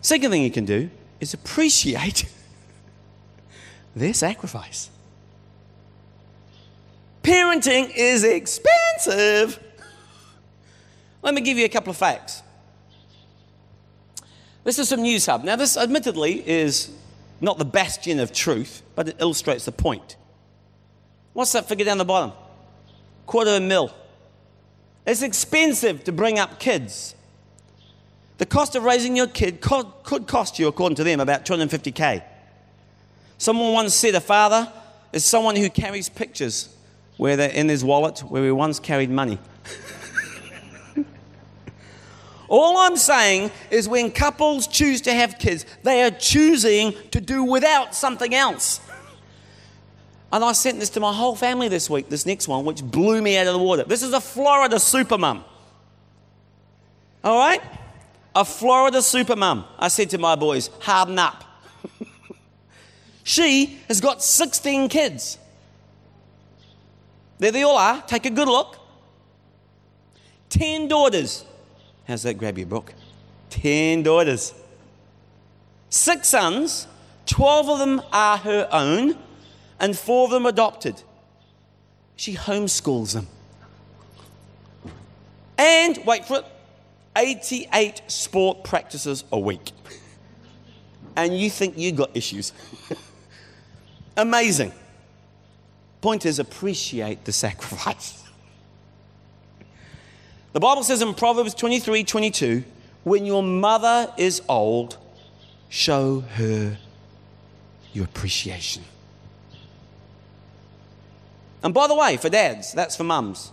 Second 0.02 0.32
thing 0.32 0.44
you 0.44 0.52
can 0.52 0.66
do 0.66 0.90
is 1.20 1.34
appreciate 1.34 2.26
their 3.96 4.14
sacrifice. 4.14 4.92
Parenting 7.24 7.92
is 7.96 8.24
expensive. 8.24 9.60
Let 11.24 11.34
me 11.34 11.42
give 11.42 11.58
you 11.58 11.66
a 11.66 11.70
couple 11.70 11.90
of 11.90 11.98
facts. 11.98 12.44
This 14.66 14.80
is 14.80 14.90
some 14.90 15.02
Newshub. 15.02 15.44
Now, 15.44 15.56
this 15.56 15.78
admittedly 15.78 16.44
is 16.46 16.92
not 17.40 17.60
the 17.60 17.66
bastion 17.66 18.20
of 18.20 18.34
truth, 18.34 18.82
but 18.96 19.08
it 19.08 19.16
illustrates 19.20 19.66
the 19.66 19.72
point. 19.72 20.18
What's 21.34 21.52
that 21.52 21.70
figure 21.70 21.86
down 21.86 22.00
the 22.00 22.06
bottom? 22.06 22.34
Quarter 23.28 23.52
of 23.52 23.58
a 23.58 23.60
mil. 23.66 23.94
It's 25.06 25.22
expensive 25.22 26.04
to 26.06 26.12
bring 26.12 26.40
up 26.40 26.60
kids. 26.60 27.14
The 28.40 28.48
cost 28.48 28.76
of 28.76 28.84
raising 28.84 29.16
your 29.16 29.28
kid 29.28 29.62
could 29.62 30.26
cost 30.26 30.58
you, 30.58 30.68
according 30.68 30.96
to 30.96 31.04
them, 31.04 31.20
about 31.20 31.46
250k. 31.46 32.24
Someone 33.38 33.72
once 33.72 33.94
said 33.94 34.16
a 34.16 34.20
father 34.20 34.72
is 35.14 35.24
someone 35.24 35.56
who 35.56 35.70
carries 35.70 36.10
pictures 36.10 36.76
where 37.18 37.36
they're 37.38 37.52
in 37.52 37.70
his 37.70 37.84
wallet 37.84 38.20
where 38.22 38.44
he 38.44 38.52
once 38.52 38.80
carried 38.80 39.12
money. 39.12 39.38
All 42.48 42.78
I'm 42.78 42.98
saying 42.98 43.52
is 43.72 43.90
when 43.90 44.12
couples 44.12 44.68
choose 44.68 45.02
to 45.02 45.14
have 45.14 45.40
kids, 45.40 45.66
they 45.84 46.04
are 46.04 46.12
choosing 46.12 46.94
to 47.12 47.20
do 47.20 47.44
without 47.44 47.96
something 47.96 48.34
else. 48.34 48.80
And 50.32 50.44
I 50.44 50.52
sent 50.52 50.80
this 50.80 50.90
to 50.92 51.00
my 51.00 51.14
whole 51.14 51.36
family 51.36 51.70
this 51.70 51.90
week, 51.90 52.10
this 52.10 52.26
next 52.26 52.48
one, 52.48 52.66
which 52.66 52.84
blew 52.84 53.22
me 53.22 53.38
out 53.38 53.48
of 53.48 53.54
the 53.54 53.60
water. 53.60 53.84
This 53.84 54.04
is 54.04 54.14
a 54.14 54.22
Florida 54.22 54.80
super 54.80 55.18
mum. 55.18 55.46
All 57.24 57.38
right? 57.38 57.62
A 58.36 58.44
Florida 58.44 59.02
super 59.02 59.36
mum. 59.36 59.66
I 59.80 59.88
said 59.88 60.10
to 60.12 60.18
my 60.18 60.36
boys, 60.36 60.70
harden 60.82 61.18
up. 61.18 61.44
she 63.24 63.80
has 63.88 64.02
got 64.02 64.22
16 64.22 64.90
kids. 64.90 65.38
There 67.40 67.52
they 67.52 67.64
all 67.64 67.78
are. 67.78 68.02
Take 68.02 68.26
a 68.26 68.30
good 68.30 68.48
look. 68.48 68.78
Ten 70.50 70.88
daughters. 70.88 71.46
How's 72.08 72.24
that 72.24 72.36
grab 72.36 72.58
you, 72.58 72.66
Brooke? 72.66 72.94
Ten 73.50 74.04
daughters. 74.04 74.54
Six 75.90 76.30
sons. 76.30 76.88
Twelve 77.26 77.70
of 77.70 77.80
them 77.80 78.02
are 78.12 78.38
her 78.38 78.68
own, 78.72 79.18
and 79.80 79.98
four 79.98 80.26
of 80.26 80.32
them 80.32 80.46
adopted. 80.46 81.02
She 82.16 82.36
homeschools 82.36 83.14
them. 83.14 83.28
And, 85.58 86.00
wait 86.06 86.26
for 86.26 86.38
it, 86.38 86.46
88 87.18 88.02
sport 88.08 88.64
practices 88.64 89.24
a 89.32 89.40
week. 89.40 89.72
And 91.16 91.38
you 91.38 91.50
think 91.50 91.78
you 91.78 91.92
got 91.92 92.12
issues. 92.14 92.52
Amazing. 94.18 94.74
Point 96.02 96.26
is, 96.26 96.40
appreciate 96.40 97.26
the 97.26 97.32
sacrifice. 97.32 98.25
The 100.56 100.62
Bible 100.62 100.84
says 100.84 101.02
in 101.02 101.14
Proverbs 101.14 101.54
23 101.54 102.06
22, 102.06 102.64
when 103.04 103.26
your 103.26 103.44
mother 103.44 104.10
is 104.18 104.42
old, 104.48 104.98
show 105.68 106.22
her 106.22 106.78
your 107.92 108.06
appreciation. 108.06 108.82
And 111.62 111.74
by 111.74 111.88
the 111.88 111.96
way, 111.96 112.16
for 112.16 112.30
dads, 112.30 112.72
that's 112.72 112.96
for 112.96 113.04
mums. 113.04 113.52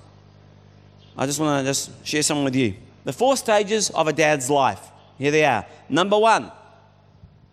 I 1.18 1.26
just 1.26 1.40
want 1.40 1.64
to 1.64 1.68
just 1.68 2.06
share 2.06 2.22
something 2.22 2.44
with 2.44 2.54
you. 2.54 2.74
The 3.02 3.12
four 3.12 3.36
stages 3.36 3.90
of 3.90 4.06
a 4.06 4.12
dad's 4.12 4.48
life. 4.48 4.88
Here 5.18 5.32
they 5.32 5.44
are. 5.44 5.66
Number 5.88 6.16
one, 6.16 6.52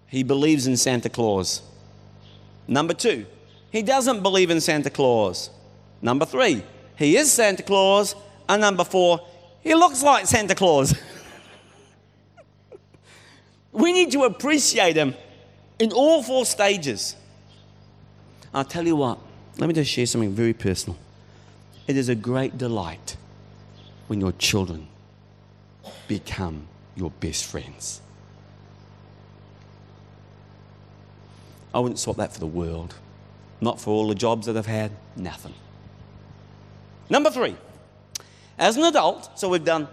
he 0.05 0.21
believes 0.21 0.67
in 0.67 0.77
Santa 0.77 1.09
Claus. 1.09 1.63
Number 2.67 2.93
two, 2.93 3.25
he 3.71 3.81
doesn't 3.81 4.21
believe 4.21 4.51
in 4.51 4.61
Santa 4.61 4.91
Claus. 4.91 5.49
Number 6.03 6.25
three, 6.25 6.63
he 6.95 7.17
is 7.17 7.31
Santa 7.31 7.63
Claus. 7.63 8.13
And 8.47 8.61
number 8.61 8.83
four, 8.83 9.21
he 9.61 9.75
looks 9.75 10.03
like 10.03 10.25
Santa 10.25 10.55
Claus. 10.55 10.93
we 13.71 13.91
need 13.91 14.11
to 14.11 14.23
appreciate 14.23 14.95
him 14.95 15.15
in 15.79 15.91
all 15.91 16.23
four 16.23 16.45
stages. 16.45 17.15
I'll 18.53 18.65
tell 18.65 18.85
you 18.85 18.95
what, 18.95 19.19
let 19.57 19.67
me 19.67 19.73
just 19.73 19.91
share 19.91 20.05
something 20.05 20.33
very 20.33 20.53
personal. 20.53 20.97
It 21.87 21.97
is 21.97 22.09
a 22.09 22.15
great 22.15 22.57
delight 22.57 23.17
when 24.07 24.19
your 24.19 24.31
children 24.33 24.87
become 26.07 26.67
your 26.95 27.11
best 27.11 27.45
friends. 27.45 28.01
I 31.73 31.79
wouldn't 31.79 31.99
swap 31.99 32.17
that 32.17 32.33
for 32.33 32.39
the 32.39 32.47
world. 32.47 32.95
Not 33.61 33.79
for 33.79 33.91
all 33.91 34.07
the 34.07 34.15
jobs 34.15 34.47
that 34.47 34.57
I've 34.57 34.65
had, 34.65 34.91
nothing. 35.15 35.53
Number 37.09 37.29
three, 37.29 37.55
as 38.59 38.77
an 38.77 38.83
adult, 38.83 39.39
so 39.39 39.49
we've 39.49 39.63
done 39.63 39.87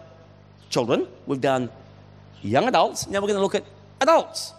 children, 0.69 1.07
we've 1.27 1.41
done 1.41 1.71
young 2.43 2.69
adults, 2.69 3.07
now 3.07 3.21
we're 3.21 3.29
going 3.29 3.39
to 3.39 3.43
look 3.43 3.55
at 3.55 3.65
adults. 4.01 4.53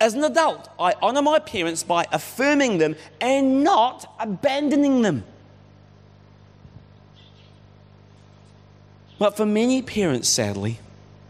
As 0.00 0.14
an 0.14 0.24
adult, 0.24 0.68
I 0.78 0.94
honor 1.02 1.22
my 1.22 1.38
parents 1.38 1.82
by 1.82 2.06
affirming 2.10 2.78
them 2.78 2.96
and 3.20 3.62
not 3.62 4.12
abandoning 4.18 5.02
them. 5.02 5.24
But 9.18 9.36
for 9.36 9.44
many 9.44 9.82
parents, 9.82 10.28
sadly, 10.28 10.80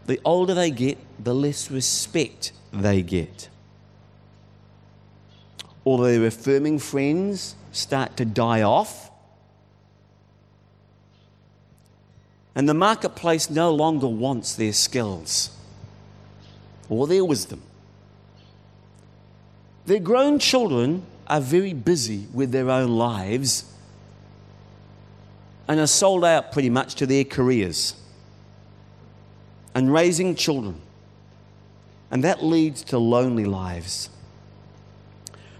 the 0.05 0.19
older 0.23 0.53
they 0.53 0.71
get, 0.71 0.97
the 1.21 1.35
less 1.35 1.69
respect 1.69 2.53
they 2.71 3.01
get 3.01 3.49
or 5.83 6.03
their 6.03 6.25
affirming 6.25 6.79
friends 6.79 7.55
start 7.71 8.17
to 8.17 8.25
die 8.25 8.61
off. 8.61 9.10
And 12.53 12.67
the 12.67 12.73
marketplace 12.73 13.49
no 13.49 13.73
longer 13.73 14.07
wants 14.07 14.55
their 14.55 14.73
skills 14.73 15.55
or 16.89 17.07
their 17.07 17.23
wisdom. 17.23 17.61
Their 19.85 19.99
grown 19.99 20.37
children 20.37 21.05
are 21.27 21.41
very 21.41 21.73
busy 21.73 22.27
with 22.33 22.51
their 22.51 22.69
own 22.69 22.91
lives 22.91 23.65
and 25.67 25.79
are 25.79 25.87
sold 25.87 26.25
out 26.25 26.51
pretty 26.51 26.69
much 26.69 26.95
to 26.95 27.05
their 27.05 27.23
careers 27.23 27.95
and 29.73 29.93
raising 29.93 30.35
children. 30.35 30.81
And 32.11 32.23
that 32.25 32.43
leads 32.43 32.83
to 32.85 32.97
lonely 32.97 33.45
lives. 33.45 34.09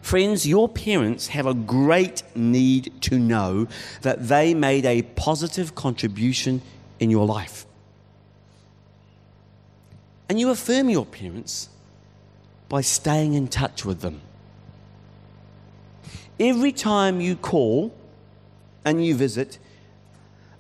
Friends, 0.01 0.45
your 0.45 0.67
parents 0.67 1.27
have 1.27 1.45
a 1.45 1.53
great 1.53 2.23
need 2.35 2.91
to 3.03 3.17
know 3.17 3.67
that 4.01 4.27
they 4.27 4.53
made 4.53 4.85
a 4.85 5.03
positive 5.03 5.75
contribution 5.75 6.61
in 7.01 7.09
your 7.09 7.25
life. 7.25 7.65
And 10.29 10.39
you 10.39 10.49
affirm 10.49 10.89
your 10.89 11.05
parents 11.05 11.67
by 12.69 12.79
staying 12.79 13.33
in 13.33 13.49
touch 13.49 13.83
with 13.83 13.99
them. 13.99 14.21
Every 16.39 16.71
time 16.71 17.19
you 17.19 17.35
call 17.35 17.93
and 18.85 19.05
you 19.05 19.13
visit, 19.15 19.59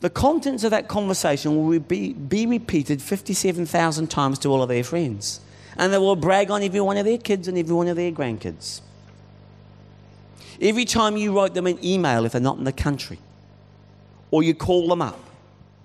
the 0.01 0.09
contents 0.09 0.63
of 0.63 0.71
that 0.71 0.87
conversation 0.87 1.55
will 1.55 1.79
be, 1.79 2.11
be 2.13 2.45
repeated 2.45 3.01
57,000 3.01 4.07
times 4.09 4.39
to 4.39 4.49
all 4.49 4.61
of 4.61 4.67
their 4.67 4.83
friends. 4.83 5.39
And 5.77 5.93
they 5.93 5.97
will 5.97 6.17
brag 6.17 6.51
on 6.51 6.63
every 6.63 6.81
one 6.81 6.97
of 6.97 7.05
their 7.05 7.17
kids 7.17 7.47
and 7.47 7.57
every 7.57 7.73
one 7.73 7.87
of 7.87 7.95
their 7.95 8.11
grandkids. 8.11 8.81
Every 10.59 10.85
time 10.85 11.17
you 11.17 11.35
write 11.35 11.53
them 11.53 11.67
an 11.67 11.83
email 11.85 12.25
if 12.25 12.33
they're 12.33 12.41
not 12.41 12.57
in 12.57 12.65
the 12.65 12.73
country, 12.73 13.19
or 14.31 14.43
you 14.43 14.53
call 14.53 14.87
them 14.87 15.01
up, 15.01 15.30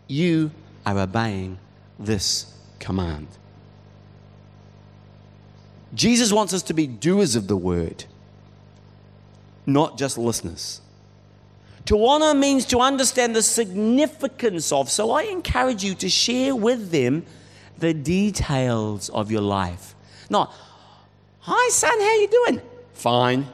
you 0.06 0.50
are 0.84 0.98
obeying 0.98 1.58
this 1.98 2.54
command. 2.78 3.28
Jesus 5.94 6.32
wants 6.32 6.52
us 6.52 6.62
to 6.64 6.74
be 6.74 6.86
doers 6.86 7.36
of 7.36 7.48
the 7.48 7.56
word, 7.56 8.04
not 9.64 9.96
just 9.98 10.18
listeners. 10.18 10.80
To 11.86 12.04
honor 12.04 12.34
means 12.34 12.66
to 12.66 12.80
understand 12.80 13.36
the 13.36 13.42
significance 13.42 14.72
of. 14.72 14.90
So 14.90 15.12
I 15.12 15.22
encourage 15.22 15.84
you 15.84 15.94
to 15.96 16.08
share 16.08 16.54
with 16.54 16.90
them 16.90 17.24
the 17.78 17.94
details 17.94 19.08
of 19.10 19.30
your 19.30 19.40
life. 19.40 19.94
Not, 20.28 20.52
hi 21.38 21.68
son, 21.70 21.92
how 21.92 22.14
you 22.14 22.28
doing? 22.28 22.60
Fine. 22.92 23.46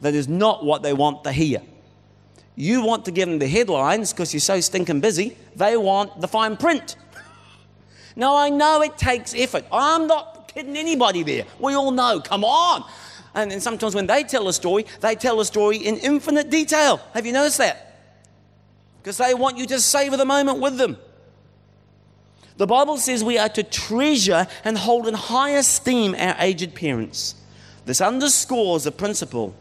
That 0.00 0.14
is 0.14 0.28
not 0.28 0.64
what 0.64 0.82
they 0.82 0.92
want 0.92 1.24
to 1.24 1.32
hear. 1.32 1.62
You 2.56 2.82
want 2.82 3.04
to 3.06 3.10
give 3.10 3.28
them 3.28 3.38
the 3.38 3.48
headlines 3.48 4.12
because 4.12 4.34
you're 4.34 4.40
so 4.40 4.60
stinking 4.60 5.00
busy. 5.00 5.36
They 5.56 5.76
want 5.76 6.20
the 6.20 6.28
fine 6.28 6.56
print. 6.56 6.96
Now, 8.16 8.36
I 8.36 8.50
know 8.50 8.82
it 8.82 8.98
takes 8.98 9.34
effort. 9.34 9.64
I'm 9.72 10.08
not 10.08 10.52
kidding 10.52 10.76
anybody 10.76 11.22
there. 11.22 11.44
We 11.60 11.74
all 11.74 11.92
know. 11.92 12.20
Come 12.20 12.44
on. 12.44 12.84
And 13.34 13.50
then 13.50 13.60
sometimes 13.60 13.94
when 13.94 14.08
they 14.08 14.24
tell 14.24 14.48
a 14.48 14.52
story, 14.52 14.84
they 15.00 15.14
tell 15.14 15.40
a 15.40 15.44
story 15.44 15.76
in 15.76 15.96
infinite 15.96 16.50
detail. 16.50 17.00
Have 17.14 17.24
you 17.24 17.32
noticed 17.32 17.58
that? 17.58 18.02
Because 19.00 19.16
they 19.16 19.32
want 19.32 19.56
you 19.56 19.66
to 19.66 19.80
savor 19.80 20.16
the 20.16 20.24
moment 20.24 20.58
with 20.58 20.76
them. 20.76 20.98
The 22.56 22.66
Bible 22.66 22.98
says 22.98 23.24
we 23.24 23.38
are 23.38 23.48
to 23.48 23.62
treasure 23.62 24.46
and 24.64 24.76
hold 24.76 25.06
in 25.06 25.14
high 25.14 25.50
esteem 25.50 26.14
our 26.14 26.34
aged 26.38 26.74
parents. 26.74 27.34
This 27.86 28.00
underscores 28.00 28.84
a 28.84 28.92
principle 28.92 29.54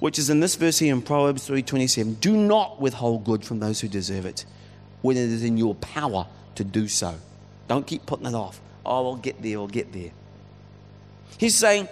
which 0.00 0.18
is 0.18 0.30
in 0.30 0.40
this 0.40 0.56
verse 0.56 0.78
here 0.78 0.92
in 0.92 1.02
Proverbs 1.02 1.46
3:27. 1.46 2.14
Do 2.20 2.36
not 2.36 2.80
withhold 2.80 3.24
good 3.24 3.44
from 3.44 3.60
those 3.60 3.80
who 3.80 3.88
deserve 3.88 4.26
it 4.26 4.44
when 5.02 5.16
it 5.16 5.30
is 5.30 5.44
in 5.44 5.56
your 5.56 5.74
power 5.76 6.26
to 6.56 6.64
do 6.64 6.88
so. 6.88 7.14
Don't 7.68 7.86
keep 7.86 8.04
putting 8.06 8.26
it 8.26 8.34
off. 8.34 8.60
Oh, 8.84 9.10
I'll 9.10 9.16
get 9.16 9.40
there, 9.42 9.58
I'll 9.58 9.68
get 9.68 9.92
there. 9.92 10.10
He's 11.38 11.54
saying, 11.54 11.88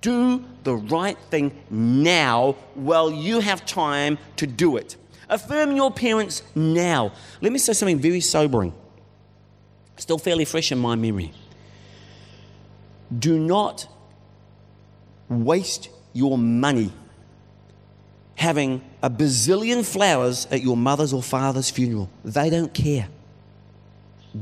do 0.00 0.44
the 0.64 0.74
right 0.74 1.16
thing 1.30 1.52
now 1.70 2.56
while 2.74 3.10
you 3.10 3.40
have 3.40 3.64
time 3.64 4.18
to 4.36 4.46
do 4.46 4.76
it. 4.76 4.96
Affirm 5.28 5.76
your 5.76 5.90
parents 5.90 6.42
now. 6.54 7.12
Let 7.40 7.52
me 7.52 7.58
say 7.58 7.72
something 7.72 7.98
very 7.98 8.20
sobering, 8.20 8.72
still 9.96 10.18
fairly 10.18 10.44
fresh 10.44 10.72
in 10.72 10.78
my 10.78 10.94
memory. 10.94 11.32
Do 13.16 13.38
not 13.38 13.86
waste 15.28 15.88
your 16.12 16.38
money 16.38 16.92
having 18.36 18.82
a 19.02 19.10
bazillion 19.10 19.84
flowers 19.84 20.46
at 20.50 20.62
your 20.62 20.76
mother's 20.76 21.12
or 21.12 21.22
father's 21.22 21.70
funeral. 21.70 22.08
They 22.24 22.50
don't 22.50 22.72
care. 22.72 23.08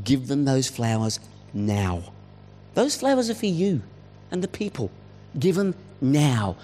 Give 0.03 0.27
them 0.27 0.45
those 0.45 0.69
flowers 0.69 1.21
now. 1.53 2.13
Those 2.75 2.97
flowers 2.97 3.31
are 3.31 3.35
for 3.35 3.47
you 3.47 3.83
and 4.31 4.43
the 4.43 4.49
people. 4.49 4.91
Give 5.39 5.55
them 5.55 5.75
now. 6.01 6.57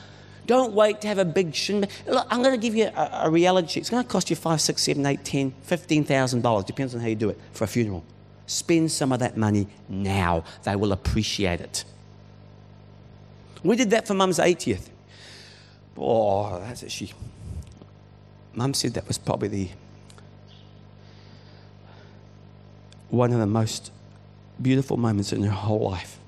Don't 0.46 0.72
wait 0.72 1.00
to 1.02 1.08
have 1.08 1.18
a 1.18 1.24
big 1.24 1.54
shin. 1.54 1.86
Look, 2.08 2.26
I'm 2.28 2.42
going 2.42 2.58
to 2.58 2.60
give 2.60 2.74
you 2.74 2.86
a, 2.86 3.20
a 3.24 3.30
reality 3.30 3.68
check. 3.68 3.80
It's 3.82 3.90
going 3.90 4.02
to 4.02 4.08
cost 4.08 4.30
you 4.30 4.36
five, 4.36 4.60
six, 4.60 4.82
seven, 4.82 5.06
eight, 5.06 5.24
ten, 5.24 5.52
fifteen 5.62 6.02
thousand 6.02 6.42
dollars. 6.42 6.64
Depends 6.64 6.94
on 6.94 7.00
how 7.00 7.06
you 7.06 7.14
do 7.14 7.28
it 7.28 7.38
for 7.52 7.64
a 7.64 7.68
funeral. 7.68 8.04
Spend 8.46 8.90
some 8.90 9.12
of 9.12 9.20
that 9.20 9.36
money 9.36 9.68
now. 9.88 10.42
They 10.64 10.74
will 10.74 10.90
appreciate 10.90 11.60
it. 11.60 11.84
We 13.62 13.76
did 13.76 13.90
that 13.90 14.08
for 14.08 14.14
Mum's 14.14 14.38
80th. 14.38 14.88
Oh, 15.96 16.61
that's 16.61 16.83
it. 16.83 16.90
She, 16.90 17.12
Mum 18.55 18.74
said 18.74 18.94
that 18.94 19.07
was 19.07 19.18
probably 19.18 19.48
the 19.48 19.68
one 23.11 23.33
of 23.33 23.38
the 23.38 23.46
most 23.46 23.90
beautiful 24.61 24.96
moments 24.96 25.33
in 25.33 25.42
her 25.42 25.50
whole 25.50 25.90
life. 25.90 26.18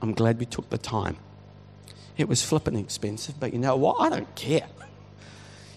I'm 0.00 0.12
glad 0.12 0.38
we 0.38 0.46
took 0.46 0.68
the 0.70 0.78
time. 0.78 1.16
It 2.16 2.28
was 2.28 2.42
flipping 2.42 2.76
expensive, 2.76 3.38
but 3.38 3.52
you 3.52 3.58
know 3.58 3.76
what? 3.76 4.00
I 4.00 4.08
don't 4.08 4.34
care. 4.34 4.66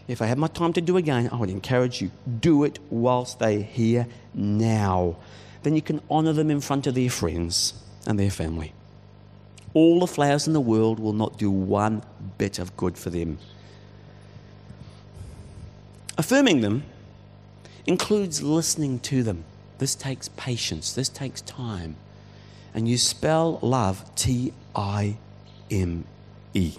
If 0.07 0.21
I 0.21 0.27
had 0.27 0.37
my 0.37 0.47
time 0.47 0.73
to 0.73 0.81
do 0.81 0.97
again, 0.97 1.29
I 1.31 1.35
would 1.35 1.49
encourage 1.49 2.01
you 2.01 2.11
do 2.39 2.63
it 2.63 2.79
whilst 2.89 3.39
they're 3.39 3.61
here 3.61 4.07
now. 4.33 5.17
Then 5.63 5.75
you 5.75 5.81
can 5.81 5.99
honor 6.09 6.33
them 6.33 6.51
in 6.51 6.61
front 6.61 6.85
of 6.85 6.93
their 6.93 7.09
friends 7.09 7.73
and 8.05 8.19
their 8.19 8.29
family. 8.29 8.73
All 9.75 9.99
the 9.99 10.07
flowers 10.07 10.47
in 10.47 10.53
the 10.53 10.61
world 10.61 10.99
will 10.99 11.13
not 11.13 11.37
do 11.37 11.51
one 11.51 12.01
bit 12.39 12.57
of 12.57 12.75
good 12.77 12.97
for 12.97 13.11
them. 13.11 13.37
Affirming 16.17 16.61
them 16.61 16.83
includes 17.85 18.41
listening 18.41 18.99
to 19.01 19.21
them. 19.21 19.43
This 19.77 19.93
takes 19.93 20.29
patience, 20.29 20.93
this 20.93 21.09
takes 21.09 21.41
time. 21.41 21.97
And 22.73 22.87
you 22.87 22.97
spell 22.97 23.59
love 23.61 24.03
T 24.15 24.53
I 24.73 25.17
M 25.69 26.05
E. 26.53 26.75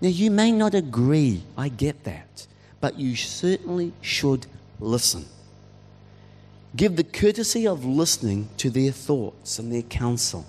Now, 0.00 0.08
you 0.08 0.30
may 0.30 0.50
not 0.50 0.74
agree, 0.74 1.42
I 1.58 1.68
get 1.68 2.04
that, 2.04 2.46
but 2.80 2.98
you 2.98 3.16
certainly 3.16 3.92
should 4.00 4.46
listen. 4.80 5.26
Give 6.74 6.96
the 6.96 7.04
courtesy 7.04 7.66
of 7.66 7.84
listening 7.84 8.48
to 8.56 8.70
their 8.70 8.92
thoughts 8.92 9.58
and 9.58 9.70
their 9.70 9.82
counsel. 9.82 10.46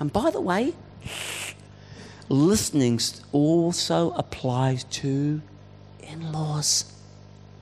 And 0.00 0.12
by 0.12 0.30
the 0.30 0.40
way, 0.40 0.74
listening 2.28 2.98
also 3.32 4.12
applies 4.12 4.84
to 4.84 5.40
in 6.02 6.32
laws. 6.32 6.92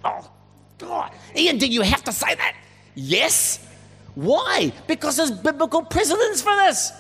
Oh, 0.05 0.31
God. 0.79 1.11
Ian, 1.37 1.59
did 1.59 1.72
you 1.72 1.83
have 1.83 2.05
to 2.05 2.12
say 2.12 2.35
that? 2.35 2.57
Yes. 2.94 3.66
Why? 4.14 4.72
Because 4.87 5.16
there's 5.16 5.31
biblical 5.31 5.83
precedents 5.83 6.40
for 6.40 6.55
this. 6.57 6.92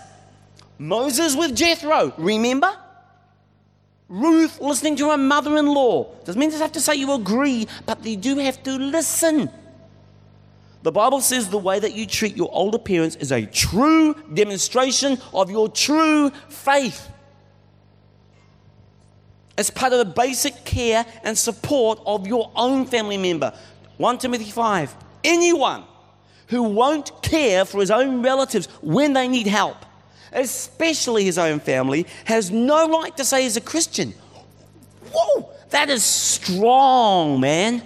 Moses 0.78 1.34
with 1.34 1.56
Jethro, 1.56 2.12
remember? 2.18 2.76
Ruth 4.08 4.60
listening 4.60 4.96
to 4.96 5.10
her 5.10 5.16
mother 5.16 5.56
in 5.56 5.66
law. 5.66 6.04
Doesn't 6.24 6.38
mean 6.38 6.50
you 6.50 6.58
have 6.58 6.72
to 6.72 6.80
say 6.80 6.94
you 6.94 7.12
agree, 7.12 7.66
but 7.86 8.04
you 8.04 8.16
do 8.16 8.38
have 8.38 8.62
to 8.62 8.72
listen. 8.72 9.50
The 10.88 10.92
Bible 10.92 11.20
says 11.20 11.50
the 11.50 11.58
way 11.58 11.78
that 11.78 11.92
you 11.92 12.06
treat 12.06 12.34
your 12.34 12.48
older 12.50 12.78
parents 12.78 13.14
is 13.16 13.30
a 13.30 13.44
true 13.44 14.14
demonstration 14.32 15.18
of 15.34 15.50
your 15.50 15.68
true 15.68 16.30
faith. 16.48 17.10
As 19.58 19.68
part 19.68 19.92
of 19.92 19.98
the 19.98 20.06
basic 20.06 20.64
care 20.64 21.04
and 21.24 21.36
support 21.36 22.00
of 22.06 22.26
your 22.26 22.50
own 22.56 22.86
family 22.86 23.18
member. 23.18 23.52
1 23.98 24.16
Timothy 24.16 24.50
5. 24.50 24.96
Anyone 25.24 25.84
who 26.46 26.62
won't 26.62 27.12
care 27.20 27.66
for 27.66 27.80
his 27.80 27.90
own 27.90 28.22
relatives 28.22 28.64
when 28.80 29.12
they 29.12 29.28
need 29.28 29.46
help, 29.46 29.84
especially 30.32 31.22
his 31.22 31.36
own 31.36 31.60
family, 31.60 32.06
has 32.24 32.50
no 32.50 32.88
right 32.98 33.14
to 33.18 33.26
say 33.26 33.42
he's 33.42 33.58
a 33.58 33.60
Christian. 33.60 34.14
Whoa, 35.12 35.50
that 35.68 35.90
is 35.90 36.02
strong, 36.02 37.40
man. 37.40 37.82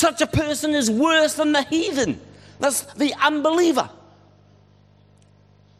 Such 0.00 0.22
a 0.22 0.26
person 0.26 0.70
is 0.70 0.90
worse 0.90 1.34
than 1.34 1.52
the 1.52 1.60
heathen. 1.60 2.18
That's 2.58 2.80
the 2.94 3.12
unbeliever. 3.22 3.90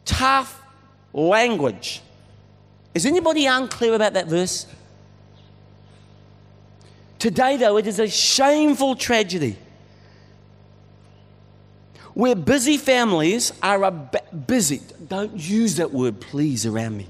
Tough 0.05 0.61
language. 1.11 2.03
Is 2.93 3.07
anybody 3.07 3.47
unclear 3.47 3.95
about 3.95 4.13
that 4.13 4.27
verse? 4.27 4.67
Today, 7.17 7.57
though, 7.57 7.77
it 7.77 7.87
is 7.87 7.97
a 7.97 8.07
shameful 8.07 8.95
tragedy 8.95 9.57
where 12.13 12.35
busy 12.35 12.77
families 12.77 13.51
are 13.63 13.83
ab- 13.85 14.45
busy. 14.45 14.81
Don't 15.07 15.35
use 15.35 15.77
that 15.77 15.91
word, 15.91 16.21
please, 16.21 16.67
around 16.67 16.95
me. 16.95 17.07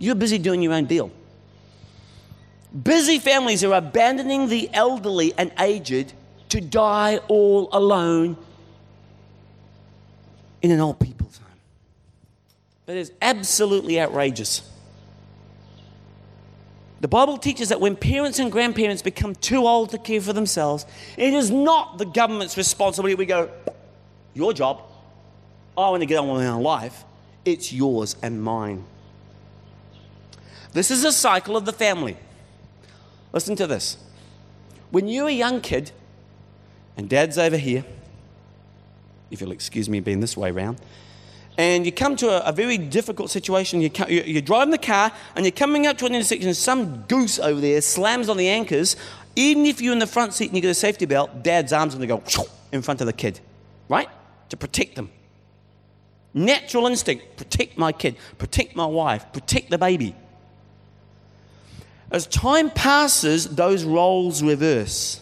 You're 0.00 0.16
busy 0.16 0.38
doing 0.38 0.62
your 0.62 0.72
own 0.72 0.86
deal. 0.86 1.12
Busy 2.82 3.18
families 3.18 3.64
are 3.64 3.72
abandoning 3.72 4.48
the 4.48 4.68
elderly 4.72 5.32
and 5.38 5.50
aged 5.58 6.12
to 6.50 6.60
die 6.60 7.18
all 7.28 7.68
alone 7.72 8.36
in 10.60 10.70
an 10.70 10.80
old 10.80 10.98
people's 10.98 11.38
home. 11.38 11.58
That 12.86 12.96
is 12.96 13.12
absolutely 13.22 14.00
outrageous. 14.00 14.68
The 17.00 17.08
Bible 17.08 17.38
teaches 17.38 17.68
that 17.68 17.80
when 17.80 17.94
parents 17.94 18.38
and 18.38 18.50
grandparents 18.50 19.02
become 19.02 19.34
too 19.34 19.66
old 19.66 19.90
to 19.90 19.98
care 19.98 20.20
for 20.20 20.32
themselves, 20.32 20.86
it 21.16 21.32
is 21.32 21.50
not 21.50 21.98
the 21.98 22.06
government's 22.06 22.56
responsibility. 22.56 23.14
We 23.14 23.26
go, 23.26 23.50
your 24.34 24.52
job. 24.52 24.82
I 25.78 25.90
want 25.90 26.00
to 26.02 26.06
get 26.06 26.18
on 26.18 26.28
with 26.28 26.42
my 26.42 26.48
own 26.48 26.62
life. 26.62 27.04
It's 27.44 27.72
yours 27.72 28.16
and 28.22 28.42
mine. 28.42 28.84
This 30.72 30.90
is 30.90 31.04
a 31.04 31.12
cycle 31.12 31.56
of 31.56 31.64
the 31.64 31.72
family. 31.72 32.16
Listen 33.36 33.54
to 33.56 33.66
this. 33.66 33.98
When 34.90 35.08
you're 35.08 35.28
a 35.28 35.30
young 35.30 35.60
kid, 35.60 35.92
and 36.96 37.06
dad's 37.06 37.36
over 37.36 37.58
here, 37.58 37.84
if 39.30 39.42
you'll 39.42 39.52
excuse 39.52 39.90
me 39.90 40.00
being 40.00 40.20
this 40.20 40.38
way 40.38 40.50
round, 40.50 40.80
and 41.58 41.84
you 41.84 41.92
come 41.92 42.16
to 42.16 42.30
a, 42.30 42.48
a 42.48 42.52
very 42.52 42.78
difficult 42.78 43.28
situation. 43.28 43.82
You 43.82 43.90
come, 43.90 44.08
you're 44.08 44.40
driving 44.40 44.70
the 44.70 44.78
car 44.78 45.12
and 45.34 45.44
you're 45.44 45.52
coming 45.52 45.86
up 45.86 45.98
to 45.98 46.06
an 46.06 46.14
intersection, 46.14 46.48
and 46.48 46.56
some 46.56 47.02
goose 47.08 47.38
over 47.38 47.60
there 47.60 47.82
slams 47.82 48.30
on 48.30 48.38
the 48.38 48.48
anchors. 48.48 48.96
Even 49.36 49.66
if 49.66 49.82
you're 49.82 49.92
in 49.92 49.98
the 49.98 50.06
front 50.06 50.32
seat 50.32 50.46
and 50.46 50.56
you 50.56 50.62
get 50.62 50.70
a 50.70 50.74
safety 50.74 51.04
belt, 51.04 51.42
dad's 51.42 51.74
arm's 51.74 51.94
going 51.94 52.08
to 52.08 52.16
go 52.16 52.46
in 52.72 52.80
front 52.80 53.02
of 53.02 53.06
the 53.06 53.12
kid, 53.12 53.40
right? 53.90 54.08
To 54.48 54.56
protect 54.56 54.96
them. 54.96 55.10
Natural 56.32 56.86
instinct 56.86 57.36
protect 57.36 57.76
my 57.76 57.92
kid, 57.92 58.16
protect 58.38 58.74
my 58.74 58.86
wife, 58.86 59.30
protect 59.34 59.68
the 59.68 59.76
baby. 59.76 60.14
As 62.10 62.26
time 62.26 62.70
passes, 62.70 63.48
those 63.48 63.84
roles 63.84 64.42
reverse. 64.42 65.20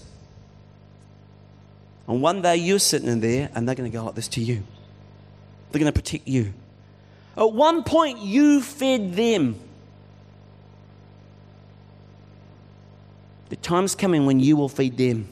And 2.06 2.20
one 2.20 2.42
day 2.42 2.56
you're 2.56 2.78
sitting 2.78 3.08
in 3.08 3.20
there 3.20 3.50
and 3.54 3.66
they're 3.66 3.74
going 3.74 3.90
to 3.90 3.96
go 3.96 4.04
like 4.04 4.14
this 4.14 4.28
to 4.28 4.40
you. 4.40 4.62
They're 5.70 5.80
going 5.80 5.92
to 5.92 5.98
protect 5.98 6.28
you. 6.28 6.52
At 7.36 7.52
one 7.52 7.82
point, 7.82 8.20
you 8.20 8.60
fed 8.60 9.14
them. 9.14 9.58
The 13.48 13.56
time's 13.56 13.94
coming 13.94 14.26
when 14.26 14.38
you 14.40 14.56
will 14.56 14.68
feed 14.68 14.96
them. 14.96 15.28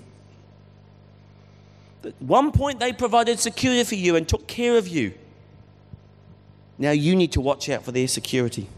At 2.04 2.20
one 2.20 2.50
point, 2.50 2.80
they 2.80 2.92
provided 2.92 3.38
security 3.38 3.84
for 3.84 3.94
you 3.94 4.16
and 4.16 4.28
took 4.28 4.46
care 4.46 4.76
of 4.76 4.88
you. 4.88 5.14
Now 6.78 6.90
you 6.90 7.14
need 7.14 7.32
to 7.32 7.40
watch 7.40 7.68
out 7.68 7.84
for 7.84 7.92
their 7.92 8.08
security. 8.08 8.68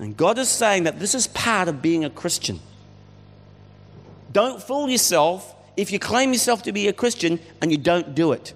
And 0.00 0.16
God 0.16 0.38
is 0.38 0.48
saying 0.48 0.84
that 0.84 0.98
this 0.98 1.14
is 1.14 1.26
part 1.26 1.68
of 1.68 1.82
being 1.82 2.06
a 2.06 2.10
Christian. 2.10 2.58
Don't 4.32 4.62
fool 4.62 4.88
yourself 4.88 5.54
if 5.76 5.92
you 5.92 5.98
claim 5.98 6.32
yourself 6.32 6.62
to 6.62 6.72
be 6.72 6.88
a 6.88 6.92
Christian 6.92 7.38
and 7.60 7.70
you 7.70 7.76
don't 7.76 8.14
do 8.14 8.32
it. 8.32 8.54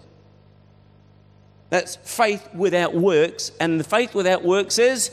That's 1.69 1.97
faith 1.97 2.49
without 2.55 2.95
works, 2.95 3.51
and 3.61 3.79
the 3.79 3.85
faith 3.85 4.15
without 4.15 4.43
works 4.43 4.79
is 4.79 5.11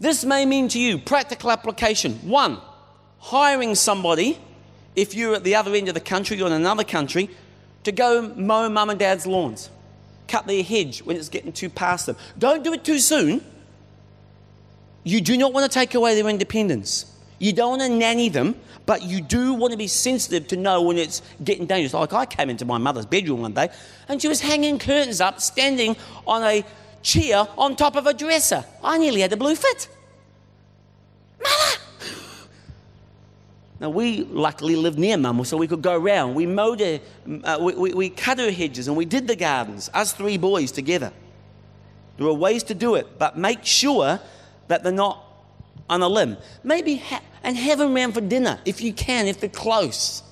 This 0.00 0.24
may 0.24 0.46
mean 0.46 0.68
to 0.68 0.80
you 0.80 0.96
practical 0.96 1.50
application. 1.50 2.14
One, 2.26 2.58
hiring 3.18 3.74
somebody, 3.74 4.38
if 4.96 5.14
you're 5.14 5.34
at 5.34 5.44
the 5.44 5.54
other 5.54 5.74
end 5.74 5.88
of 5.88 5.94
the 5.94 6.00
country 6.00 6.40
or 6.40 6.46
in 6.46 6.54
another 6.54 6.84
country, 6.84 7.28
to 7.84 7.92
go 7.92 8.32
mow 8.34 8.70
mum 8.70 8.88
and 8.88 8.98
dad's 8.98 9.26
lawns. 9.26 9.68
Cut 10.30 10.46
their 10.46 10.62
hedge 10.62 11.02
when 11.02 11.16
it's 11.16 11.28
getting 11.28 11.52
too 11.52 11.68
past 11.68 12.06
them. 12.06 12.14
Don't 12.38 12.62
do 12.62 12.72
it 12.72 12.84
too 12.84 13.00
soon. 13.00 13.44
You 15.02 15.20
do 15.20 15.36
not 15.36 15.52
want 15.52 15.68
to 15.70 15.74
take 15.76 15.96
away 15.96 16.14
their 16.14 16.28
independence. 16.28 17.12
You 17.40 17.52
don't 17.52 17.70
want 17.70 17.82
to 17.82 17.88
nanny 17.88 18.28
them, 18.28 18.54
but 18.86 19.02
you 19.02 19.22
do 19.22 19.54
want 19.54 19.72
to 19.72 19.76
be 19.76 19.88
sensitive 19.88 20.46
to 20.48 20.56
know 20.56 20.82
when 20.82 20.98
it's 20.98 21.20
getting 21.42 21.66
dangerous. 21.66 21.94
Like 21.94 22.12
I 22.12 22.26
came 22.26 22.48
into 22.48 22.64
my 22.64 22.78
mother's 22.78 23.06
bedroom 23.06 23.40
one 23.42 23.54
day 23.54 23.70
and 24.06 24.22
she 24.22 24.28
was 24.28 24.40
hanging 24.40 24.78
curtains 24.78 25.20
up, 25.20 25.40
standing 25.40 25.96
on 26.28 26.44
a 26.44 26.64
chair 27.02 27.48
on 27.58 27.74
top 27.74 27.96
of 27.96 28.06
a 28.06 28.14
dresser. 28.14 28.64
I 28.84 28.98
nearly 28.98 29.22
had 29.22 29.32
a 29.32 29.36
blue 29.36 29.56
fit. 29.56 29.88
Mother! 31.42 31.79
Now, 33.80 33.88
we 33.88 34.24
luckily 34.24 34.76
lived 34.76 34.98
near 34.98 35.16
mum, 35.16 35.42
so 35.44 35.56
we 35.56 35.66
could 35.66 35.80
go 35.80 35.96
around. 35.96 36.34
We 36.34 36.44
mowed 36.44 36.80
her, 36.80 37.00
uh, 37.44 37.58
we, 37.60 37.74
we, 37.74 37.94
we 37.94 38.10
cut 38.10 38.38
her 38.38 38.50
hedges 38.50 38.88
and 38.88 38.96
we 38.96 39.06
did 39.06 39.26
the 39.26 39.36
gardens, 39.36 39.88
us 39.94 40.12
three 40.12 40.36
boys 40.36 40.70
together. 40.70 41.12
There 42.18 42.26
are 42.26 42.34
ways 42.34 42.62
to 42.64 42.74
do 42.74 42.96
it, 42.96 43.18
but 43.18 43.38
make 43.38 43.64
sure 43.64 44.20
that 44.68 44.82
they're 44.82 44.92
not 44.92 45.24
on 45.88 46.02
a 46.02 46.08
limb. 46.08 46.36
Maybe 46.62 46.96
ha- 46.96 47.22
and 47.42 47.56
have 47.56 47.78
them 47.78 47.96
around 47.96 48.12
for 48.12 48.20
dinner 48.20 48.60
if 48.66 48.82
you 48.82 48.92
can, 48.92 49.26
if 49.26 49.40
they're 49.40 49.48
close. 49.48 50.22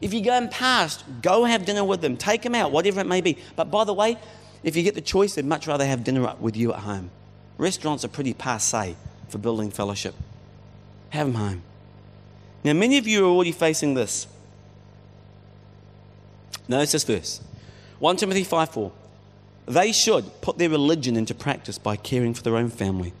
If 0.00 0.14
you're 0.14 0.22
going 0.22 0.48
past, 0.48 1.04
go 1.20 1.42
have 1.42 1.64
dinner 1.64 1.82
with 1.82 2.00
them. 2.00 2.16
Take 2.16 2.42
them 2.42 2.54
out, 2.54 2.70
whatever 2.70 3.00
it 3.00 3.06
may 3.08 3.20
be. 3.20 3.38
But 3.56 3.72
by 3.72 3.82
the 3.82 3.92
way, 3.94 4.16
if 4.62 4.76
you 4.76 4.84
get 4.84 4.94
the 4.94 5.00
choice, 5.00 5.34
they'd 5.34 5.44
much 5.44 5.66
rather 5.66 5.84
have 5.84 6.04
dinner 6.04 6.36
with 6.38 6.56
you 6.56 6.72
at 6.72 6.80
home. 6.80 7.10
Restaurants 7.56 8.04
are 8.04 8.08
pretty 8.08 8.34
passe 8.34 8.94
for 9.28 9.38
building 9.38 9.72
fellowship. 9.72 10.14
Have 11.10 11.26
them 11.26 11.34
home. 11.34 11.62
Now, 12.64 12.72
many 12.72 12.98
of 12.98 13.06
you 13.06 13.24
are 13.24 13.28
already 13.28 13.52
facing 13.52 13.94
this. 13.94 14.26
Notice 16.66 16.92
this 16.92 17.04
verse 17.04 17.40
1 17.98 18.16
Timothy 18.16 18.44
5 18.44 18.70
4. 18.70 18.92
They 19.66 19.92
should 19.92 20.40
put 20.40 20.58
their 20.58 20.70
religion 20.70 21.16
into 21.16 21.34
practice 21.34 21.78
by 21.78 21.96
caring 21.96 22.34
for 22.34 22.42
their 22.42 22.56
own 22.56 22.70
family 22.70 23.12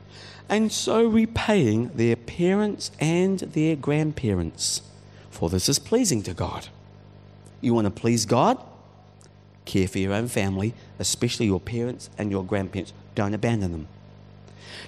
and 0.48 0.72
so 0.72 1.04
repaying 1.04 1.90
their 1.94 2.16
parents 2.16 2.90
and 2.98 3.40
their 3.40 3.76
grandparents, 3.76 4.82
for 5.30 5.50
this 5.50 5.68
is 5.68 5.78
pleasing 5.78 6.22
to 6.22 6.34
God. 6.34 6.68
You 7.60 7.74
want 7.74 7.84
to 7.84 7.90
please 7.90 8.24
God? 8.24 8.62
Care 9.66 9.88
for 9.88 9.98
your 9.98 10.14
own 10.14 10.28
family, 10.28 10.74
especially 10.98 11.46
your 11.46 11.60
parents 11.60 12.08
and 12.16 12.30
your 12.30 12.44
grandparents. 12.44 12.94
Don't 13.14 13.34
abandon 13.34 13.72
them. 13.72 13.88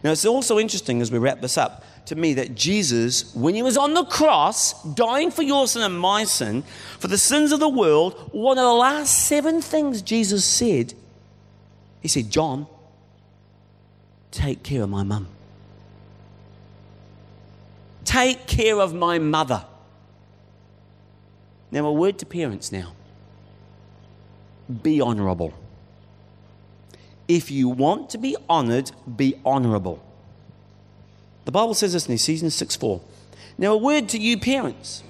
Now, 0.03 0.13
it's 0.13 0.25
also 0.25 0.59
interesting 0.59 1.01
as 1.01 1.11
we 1.11 1.19
wrap 1.19 1.41
this 1.41 1.59
up 1.59 1.85
to 2.07 2.17
me 2.17 2.35
that 2.35 2.55
Jesus, 2.55 3.35
when 3.35 3.55
he 3.55 3.63
was 3.63 3.77
on 3.77 3.95
the 3.95 4.05
cross, 4.05 4.83
dying 4.95 5.31
for 5.31 5.43
your 5.43 5.69
sin 5.69 5.83
and 5.83 5.99
my 5.99 6.25
sin, 6.25 6.63
for 6.99 7.09
the 7.09 7.19
sins 7.19 7.53
of 7.53 7.61
the 7.61 7.69
world, 7.69 8.31
one 8.33 8.59
of 8.59 8.65
the 8.65 8.73
last 8.73 9.27
seven 9.27 9.61
things 9.61 10.03
Jesus 10.03 10.45
said, 10.45 10.95
he 12.01 12.09
said, 12.09 12.31
John, 12.31 12.67
take 14.31 14.63
care 14.63 14.83
of 14.83 14.91
my 14.91 15.03
mum. 15.03 15.29
Take 18.05 18.47
care 18.47 18.81
of 18.81 18.95
my 18.95 19.19
mother. 19.19 19.65
Now, 21.71 21.87
a 21.87 21.93
word 21.93 22.19
to 22.19 22.27
parents 22.27 22.73
now 22.73 22.95
be 24.83 25.01
honorable. 25.01 25.53
If 27.31 27.49
you 27.49 27.69
want 27.69 28.11
to 28.11 28.19
be 28.19 28.37
honored, 28.49 28.91
be 29.17 29.37
honorable. 29.45 30.03
The 31.45 31.53
Bible 31.53 31.75
says 31.75 31.93
this 31.93 32.09
in 32.09 32.15
Ephesians 32.15 32.57
6 32.57 32.75
4. 32.75 33.01
Now, 33.57 33.75
a 33.75 33.77
word 33.77 34.09
to 34.09 34.19
you 34.19 34.37
parents. 34.37 35.05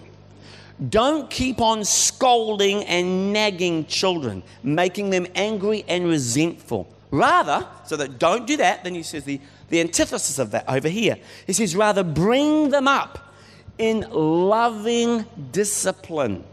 Don't 0.87 1.30
keep 1.30 1.62
on 1.62 1.83
scolding 1.83 2.85
and 2.85 3.33
nagging 3.33 3.87
children, 3.87 4.42
making 4.62 5.09
them 5.09 5.26
angry 5.35 5.83
and 5.88 6.06
resentful. 6.09 6.87
Rather, 7.11 7.66
so 7.87 7.96
that 7.96 8.18
don't 8.18 8.46
do 8.46 8.59
that, 8.59 8.85
then 8.85 8.94
he 8.94 9.02
says 9.02 9.24
the 9.24 9.40
the 9.70 9.80
antithesis 9.80 10.38
of 10.38 10.50
that 10.50 10.68
over 10.68 10.90
here. 10.90 11.16
He 11.46 11.54
says, 11.54 11.74
rather 11.74 12.02
bring 12.02 12.68
them 12.68 12.87
up 12.87 13.33
in 13.78 14.04
loving 14.11 15.24
discipline. 15.52 16.44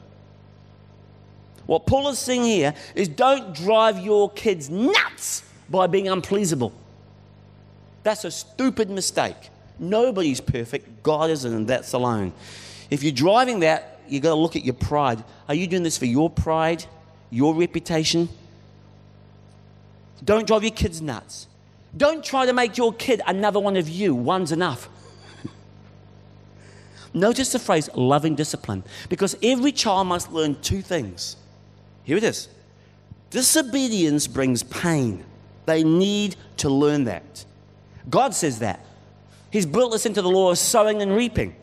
What 1.66 1.86
Paul 1.86 2.08
is 2.08 2.20
saying 2.20 2.46
here 2.46 2.74
is 2.96 3.10
don't 3.10 3.54
drive 3.54 4.00
your 4.00 4.32
kids 4.32 4.70
nuts 4.70 5.44
by 5.70 5.88
being 5.88 6.06
unpleasable. 6.06 6.72
That's 8.04 8.24
a 8.24 8.32
stupid 8.32 8.90
mistake. 8.90 9.50
Nobody's 9.80 10.42
perfect. 10.42 11.04
God 11.04 11.30
isn't, 11.30 11.54
and 11.54 11.68
that's 11.68 11.94
alone. 11.94 12.34
If 12.90 13.04
you're 13.04 13.12
driving 13.12 13.60
that, 13.60 14.00
you've 14.08 14.24
got 14.24 14.30
to 14.30 14.36
look 14.36 14.56
at 14.56 14.64
your 14.64 14.74
pride. 14.74 15.24
Are 15.48 15.56
you 15.56 15.68
doing 15.68 15.84
this 15.84 15.98
for 15.98 16.06
your 16.06 16.30
pride, 16.30 16.86
your 17.30 17.54
reputation? 17.54 18.30
Don't 20.24 20.48
drive 20.48 20.64
your 20.64 20.72
kids 20.72 21.02
nuts. 21.02 21.48
Don't 21.96 22.24
try 22.24 22.46
to 22.46 22.54
make 22.54 22.78
your 22.78 22.94
kid 22.94 23.22
another 23.28 23.60
one 23.60 23.78
of 23.78 23.88
you. 23.90 24.16
One's 24.16 24.52
enough. 24.52 24.90
Notice 27.14 27.52
the 27.52 27.60
phrase 27.60 27.90
loving 27.94 28.36
discipline 28.36 28.84
because 29.10 29.36
every 29.44 29.72
child 29.72 30.08
must 30.08 30.32
learn 30.32 30.56
two 30.62 30.82
things. 30.82 31.38
Here 32.04 32.18
it 32.18 32.24
is 32.24 32.50
disobedience 33.30 34.28
brings 34.28 34.64
pain. 34.64 35.24
They 35.68 35.84
need 35.84 36.38
to 36.58 36.70
learn 36.70 37.04
that. 37.04 37.46
God 38.10 38.34
says 38.34 38.60
that. 38.60 38.84
He's 39.52 39.66
built 39.66 39.94
us 39.94 40.06
into 40.06 40.22
the 40.22 40.30
law 40.30 40.52
of 40.52 40.58
sowing 40.58 41.02
and 41.02 41.14
reaping. 41.14 41.56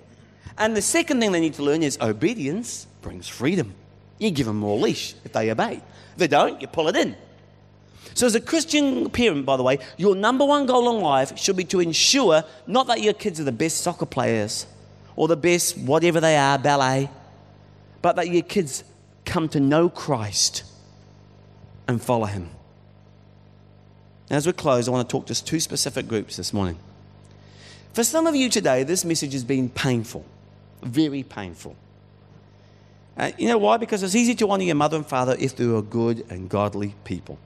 And 0.59 0.77
the 0.77 0.83
second 0.83 1.21
thing 1.21 1.33
they 1.33 1.41
need 1.41 1.55
to 1.55 1.63
learn 1.63 1.83
is 1.83 1.99
obedience 2.01 2.87
brings 3.01 3.27
freedom. 3.27 3.75
You 4.19 4.31
give 4.31 4.47
them 4.47 4.59
more 4.59 4.79
leash 4.79 5.15
if 5.25 5.33
they 5.33 5.51
obey. 5.51 5.81
If 6.13 6.19
they 6.19 6.29
don't, 6.29 6.61
you 6.61 6.69
pull 6.69 6.89
it 6.89 6.97
in. 6.97 7.17
So, 8.13 8.27
as 8.27 8.35
a 8.35 8.41
Christian 8.41 9.09
parent, 9.09 9.47
by 9.47 9.57
the 9.57 9.63
way, 9.63 9.79
your 9.97 10.15
number 10.15 10.45
one 10.45 10.67
goal 10.67 10.95
in 10.95 11.03
life 11.03 11.37
should 11.39 11.57
be 11.57 11.65
to 11.65 11.81
ensure 11.81 12.45
not 12.67 12.87
that 12.89 13.01
your 13.01 13.15
kids 13.15 13.41
are 13.41 13.45
the 13.45 13.53
best 13.53 13.79
soccer 13.79 14.07
players 14.07 14.67
or 15.17 15.29
the 15.29 15.37
best 15.37 15.79
whatever 15.79 16.21
they 16.21 16.37
are, 16.37 16.59
ballet, 16.59 17.09
but 18.03 18.17
that 18.17 18.29
your 18.29 18.43
kids 18.43 18.85
come 19.25 19.49
to 19.49 19.59
know 19.59 19.89
Christ 19.89 20.63
and 21.89 22.01
follow 22.01 22.27
Him. 22.27 22.51
As 24.31 24.47
we 24.47 24.53
close, 24.53 24.89
I 24.89 24.91
want 24.91 25.09
to 25.09 25.13
talk 25.13 25.27
to 25.27 25.45
two 25.45 25.61
specific 25.61 26.09
groups 26.09 26.37
this 26.37 26.53
morning. 26.53 26.79
For 27.93 28.03
some 28.03 28.27
of 28.27 28.35
you 28.35 28.49
today, 28.49 28.83
this 28.83 29.05
message 29.05 29.33
has 29.35 29.45
been 29.45 29.69
painful, 29.69 30.25
very 30.83 31.23
painful. 31.23 31.77
Uh, 33.17 33.31
you 33.39 33.47
know 33.47 33.59
why? 33.59 33.77
Because 33.77 34.03
it's 34.03 34.15
easy 34.15 34.35
to 34.37 34.51
honor 34.51 34.65
your 34.65 34.75
mother 34.75 34.97
and 34.97 35.07
father 35.07 35.37
if 35.39 35.55
they 35.55 35.65
are 35.65 35.83
good 35.83 36.27
and 36.31 36.49
godly 36.49 36.95
people. 37.05 37.39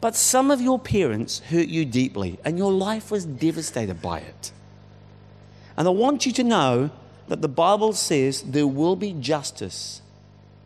But 0.00 0.14
some 0.14 0.50
of 0.50 0.60
your 0.60 0.78
parents 0.78 1.40
hurt 1.40 1.66
you 1.68 1.84
deeply, 1.84 2.38
and 2.44 2.58
your 2.58 2.70
life 2.70 3.10
was 3.10 3.24
devastated 3.24 4.02
by 4.02 4.18
it. 4.20 4.52
And 5.76 5.88
I 5.88 5.90
want 5.90 6.26
you 6.26 6.32
to 6.32 6.44
know 6.44 6.90
that 7.28 7.40
the 7.40 7.48
Bible 7.48 7.94
says 7.94 8.42
there 8.42 8.66
will 8.66 8.94
be 8.94 9.12
justice. 9.14 10.02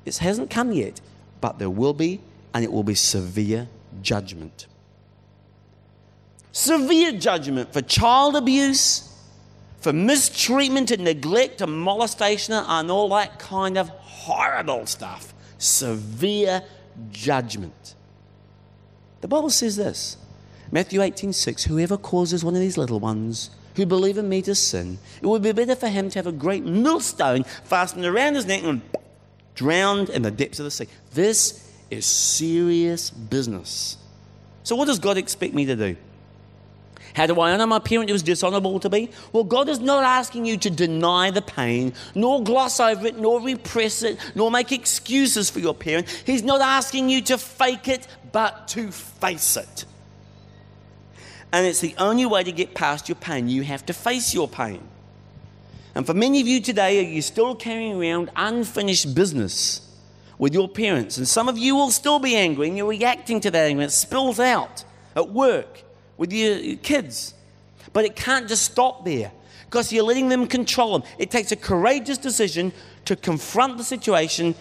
It 0.05 0.19
hasn't 0.19 0.51
come 0.51 0.73
yet, 0.73 1.01
but 1.41 1.59
there 1.59 1.71
will 1.71 1.95
be, 1.95 2.21
and 2.53 2.65
it 2.65 2.73
will 2.73 2.83
be 2.83 2.97
severe 2.97 3.69
judgment. 4.03 4.67
Severe 6.53 7.13
judgment 7.13 7.73
for 7.73 7.83
child 7.83 8.37
abuse, 8.37 9.09
for 9.81 9.93
mistreatment 9.93 10.91
and 10.91 11.05
neglect 11.05 11.61
and 11.61 11.73
molestation 11.81 12.55
and 12.55 12.91
all 12.91 13.09
that 13.11 13.39
kind 13.39 13.79
of 13.79 13.89
horrible 13.89 14.87
stuff. 14.87 15.35
Severe 15.59 16.63
judgment. 17.11 17.95
The 19.21 19.29
Bible 19.29 19.51
says 19.51 19.77
this 19.77 20.17
Matthew 20.71 21.03
18 21.03 21.33
6 21.33 21.65
Whoever 21.65 21.97
causes 21.97 22.45
one 22.45 22.55
of 22.55 22.61
these 22.61 22.77
little 22.77 23.01
ones 23.01 23.51
who 23.77 23.87
believe 23.87 24.19
in 24.19 24.29
me 24.29 24.43
to 24.43 24.55
sin, 24.55 24.99
it 25.23 25.27
would 25.27 25.43
be 25.43 25.53
better 25.53 25.77
for 25.77 25.89
him 25.89 26.11
to 26.11 26.19
have 26.19 26.27
a 26.27 26.33
great 26.33 26.65
millstone 26.65 27.45
fastened 27.65 28.05
around 28.05 28.35
his 28.35 28.47
neck 28.47 28.63
and 28.65 28.83
drowned 29.55 30.09
in 30.11 30.23
the 30.23 30.31
depths 30.31 30.59
of 30.59 30.65
the 30.65 30.71
sea. 30.71 30.89
This 31.13 31.73
is 31.91 32.05
serious 32.05 33.11
business. 33.11 33.97
So, 34.65 34.77
what 34.77 34.87
does 34.87 34.99
God 34.99 35.17
expect 35.17 35.55
me 35.55 35.65
to 35.67 35.77
do? 35.77 35.97
How 37.19 37.27
do 37.27 37.41
I 37.41 37.51
honor 37.51 37.67
my 37.67 37.81
parent? 37.81 38.09
It 38.09 38.13
was 38.13 38.23
dishonorable 38.23 38.79
to 38.79 38.89
be. 38.89 39.11
Well, 39.33 39.43
God 39.43 39.69
is 39.69 39.81
not 39.81 40.05
asking 40.05 40.47
you 40.47 40.57
to 40.59 40.71
deny 40.71 41.33
the 41.33 41.43
pain, 41.43 41.93
nor 42.15 42.45
gloss 42.45 42.79
over 42.79 43.09
it, 43.09 43.19
nor 43.19 43.41
repress 43.41 44.05
it, 44.05 44.21
nor 44.37 44.53
make 44.53 44.71
excuses 44.71 45.51
for 45.51 45.59
your 45.59 45.75
parent. 45.75 46.09
He's 46.25 46.45
not 46.45 46.61
asking 46.61 47.09
you 47.09 47.21
to 47.23 47.37
fake 47.37 47.89
it, 47.89 48.07
but 48.31 48.69
to 48.69 48.93
face 48.93 49.57
it. 49.57 49.85
And 51.51 51.67
it's 51.67 51.81
the 51.81 51.93
only 51.99 52.25
way 52.25 52.45
to 52.45 52.53
get 52.53 52.77
past 52.77 53.09
your 53.09 53.17
pain. 53.17 53.49
You 53.49 53.63
have 53.65 53.85
to 53.87 53.93
face 53.93 54.33
your 54.33 54.47
pain. 54.47 54.81
And 55.97 56.07
for 56.07 56.15
many 56.15 56.41
of 56.41 56.47
you 56.47 56.61
today, 56.61 57.05
you're 57.05 57.23
still 57.23 57.57
carrying 57.57 58.01
around 58.01 58.31
unfinished 58.37 59.13
business 59.17 59.81
with 60.39 60.55
your 60.55 60.69
parents? 60.69 61.19
And 61.19 61.27
some 61.27 61.49
of 61.49 61.59
you 61.59 61.75
will 61.75 61.91
still 61.91 62.21
be 62.21 62.37
angry 62.37 62.69
and 62.69 62.77
you're 62.77 62.87
reacting 62.87 63.41
to 63.41 63.51
that 63.51 63.67
anger. 63.67 63.83
It 63.83 63.91
spills 63.91 64.39
out 64.39 64.85
at 65.17 65.31
work 65.31 65.83
with 66.19 66.33
your 66.33 66.77
kids. 66.77 67.33
But 67.95 68.05
it 68.05 68.15
can't 68.15 68.47
just 68.47 68.65
stop 68.65 69.05
there 69.07 69.33
because 69.65 69.93
you're 69.93 70.05
letting 70.05 70.29
them 70.29 70.47
control 70.47 70.99
them. 70.99 71.09
It 71.19 71.31
takes 71.31 71.53
a 71.53 71.57
courageous 71.57 72.19
decision 72.19 72.73
to 73.07 73.17
confront 73.17 73.79
the 73.79 73.85
situation. 73.85 74.55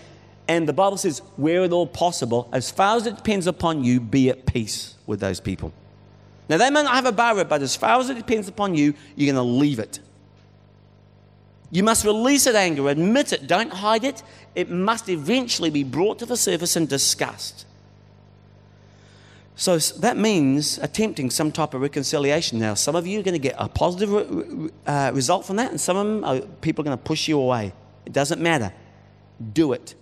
And 0.48 0.68
the 0.68 0.74
Bible 0.74 0.96
says, 0.96 1.22
where 1.36 1.64
at 1.64 1.74
all 1.74 1.88
possible, 1.88 2.48
as 2.54 2.72
far 2.72 2.96
as 2.96 3.06
it 3.06 3.18
depends 3.18 3.48
upon 3.48 3.84
you, 3.84 4.00
be 4.00 4.30
at 4.30 4.46
peace 4.46 4.96
with 5.06 5.20
those 5.20 5.42
people. 5.42 5.74
Now, 6.50 6.58
they 6.58 6.70
may 6.70 6.84
not 6.84 6.96
have 6.96 7.06
a 7.06 7.12
bar 7.12 7.44
but 7.44 7.62
as 7.62 7.76
far 7.76 8.00
as 8.00 8.10
it 8.10 8.16
depends 8.16 8.48
upon 8.48 8.76
you, 8.76 8.94
you're 9.16 9.34
going 9.34 9.46
to 9.46 9.52
leave 9.60 9.80
it. 9.80 10.00
You 11.70 11.84
must 11.84 12.06
release 12.06 12.46
that 12.46 12.56
anger, 12.56 12.88
admit 12.88 13.34
it, 13.34 13.46
don't 13.46 13.72
hide 13.72 14.06
it. 14.06 14.24
It 14.56 14.70
must 14.70 15.10
eventually 15.10 15.70
be 15.70 15.84
brought 15.84 16.20
to 16.20 16.26
the 16.26 16.38
surface 16.38 16.78
and 16.78 16.88
discussed. 16.88 17.67
So 19.60 19.80
that 19.80 20.18
means 20.18 20.78
attempting 20.78 21.32
some 21.32 21.52
type 21.52 21.74
of 21.74 21.82
reconciliation. 21.82 22.60
Now, 22.60 22.76
some 22.76 22.96
of 22.96 23.08
you 23.08 23.20
are 23.20 23.24
going 23.24 23.34
to 23.34 23.40
get 23.40 23.56
a 23.58 23.68
positive 23.68 24.72
uh, 24.86 25.12
result 25.16 25.48
from 25.48 25.56
that, 25.56 25.72
and 25.72 25.82
some 25.82 25.98
of 25.98 26.06
them 26.06 26.24
are, 26.24 26.42
people 26.62 26.84
are 26.84 26.86
going 26.86 26.98
to 26.98 27.04
push 27.04 27.28
you 27.28 27.40
away. 27.40 27.74
It 28.06 28.14
doesn't 28.14 28.40
matter. 28.40 28.72
Do 29.54 29.74
it. 29.74 29.96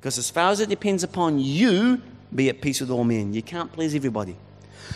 Because 0.00 0.16
as 0.16 0.30
far 0.30 0.50
as 0.50 0.60
it 0.60 0.70
depends 0.70 1.04
upon 1.04 1.38
you, 1.38 2.00
be 2.34 2.48
at 2.48 2.62
peace 2.62 2.80
with 2.80 2.90
all 2.90 3.04
men. 3.04 3.34
You 3.34 3.42
can't 3.42 3.70
please 3.70 3.94
everybody. 3.94 4.36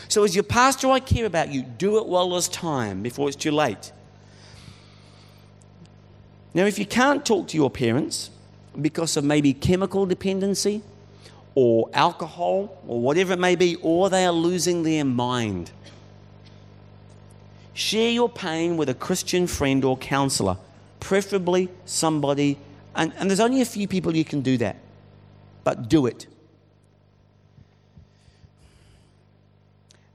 So, 0.08 0.24
as 0.24 0.34
your 0.34 0.44
pastor, 0.44 0.88
I 0.88 1.00
care 1.00 1.26
about 1.26 1.52
you. 1.52 1.62
Do 1.62 1.98
it 1.98 2.06
while 2.06 2.30
there's 2.30 2.48
time 2.48 3.02
before 3.02 3.28
it's 3.28 3.36
too 3.36 3.50
late. 3.50 3.92
Now, 6.54 6.64
if 6.64 6.78
you 6.78 6.86
can't 6.86 7.26
talk 7.26 7.48
to 7.48 7.58
your 7.58 7.70
parents 7.70 8.30
because 8.80 9.18
of 9.18 9.24
maybe 9.24 9.52
chemical 9.52 10.06
dependency 10.06 10.82
or 11.60 11.90
alcohol 11.92 12.80
or 12.86 13.00
whatever 13.00 13.32
it 13.32 13.38
may 13.40 13.56
be, 13.56 13.74
or 13.82 14.08
they 14.08 14.24
are 14.24 14.30
losing 14.30 14.84
their 14.84 15.04
mind, 15.04 15.72
share 17.74 18.12
your 18.12 18.28
pain 18.28 18.76
with 18.76 18.88
a 18.88 18.94
Christian 18.94 19.48
friend 19.48 19.84
or 19.84 19.98
counselor, 19.98 20.56
preferably 21.00 21.68
somebody, 21.84 22.56
and, 22.94 23.12
and 23.16 23.28
there's 23.28 23.40
only 23.40 23.60
a 23.60 23.64
few 23.64 23.88
people 23.88 24.14
you 24.14 24.24
can 24.24 24.40
do 24.40 24.56
that, 24.58 24.76
but 25.64 25.88
do 25.88 26.06
it. 26.06 26.28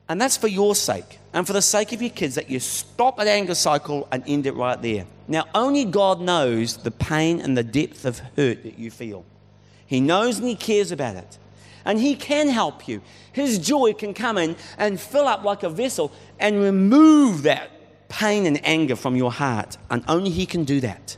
And 0.07 0.21
that's 0.21 0.37
for 0.37 0.47
your 0.47 0.75
sake 0.75 1.19
and 1.33 1.45
for 1.45 1.51
the 1.51 1.61
sake 1.61 1.91
of 1.91 2.01
your 2.01 2.11
kids 2.11 2.35
that 2.35 2.49
you 2.49 2.61
stop 2.61 3.17
that 3.17 3.27
anger 3.27 3.55
cycle 3.55 4.07
and 4.13 4.23
end 4.27 4.45
it 4.45 4.53
right 4.53 4.81
there. 4.81 5.05
Now, 5.27 5.43
only 5.53 5.83
God 5.83 6.21
knows 6.21 6.77
the 6.77 6.91
pain 6.91 7.41
and 7.41 7.57
the 7.57 7.63
depth 7.63 8.05
of 8.05 8.19
hurt 8.37 8.63
that 8.63 8.79
you 8.79 8.89
feel. 8.89 9.25
He 9.93 10.01
knows 10.01 10.39
and 10.39 10.47
He 10.47 10.55
cares 10.55 10.91
about 10.91 11.17
it. 11.17 11.37
And 11.85 11.99
He 11.99 12.15
can 12.15 12.49
help 12.49 12.87
you. 12.87 13.03
His 13.31 13.59
joy 13.59 13.93
can 13.93 14.15
come 14.15 14.39
in 14.39 14.55
and 14.79 14.99
fill 14.99 15.27
up 15.27 15.43
like 15.43 15.61
a 15.61 15.69
vessel 15.69 16.11
and 16.39 16.59
remove 16.59 17.43
that 17.43 17.69
pain 18.09 18.47
and 18.47 18.59
anger 18.65 18.95
from 18.95 19.15
your 19.15 19.31
heart. 19.31 19.77
And 19.91 20.03
only 20.07 20.31
He 20.31 20.47
can 20.47 20.63
do 20.63 20.79
that. 20.79 21.15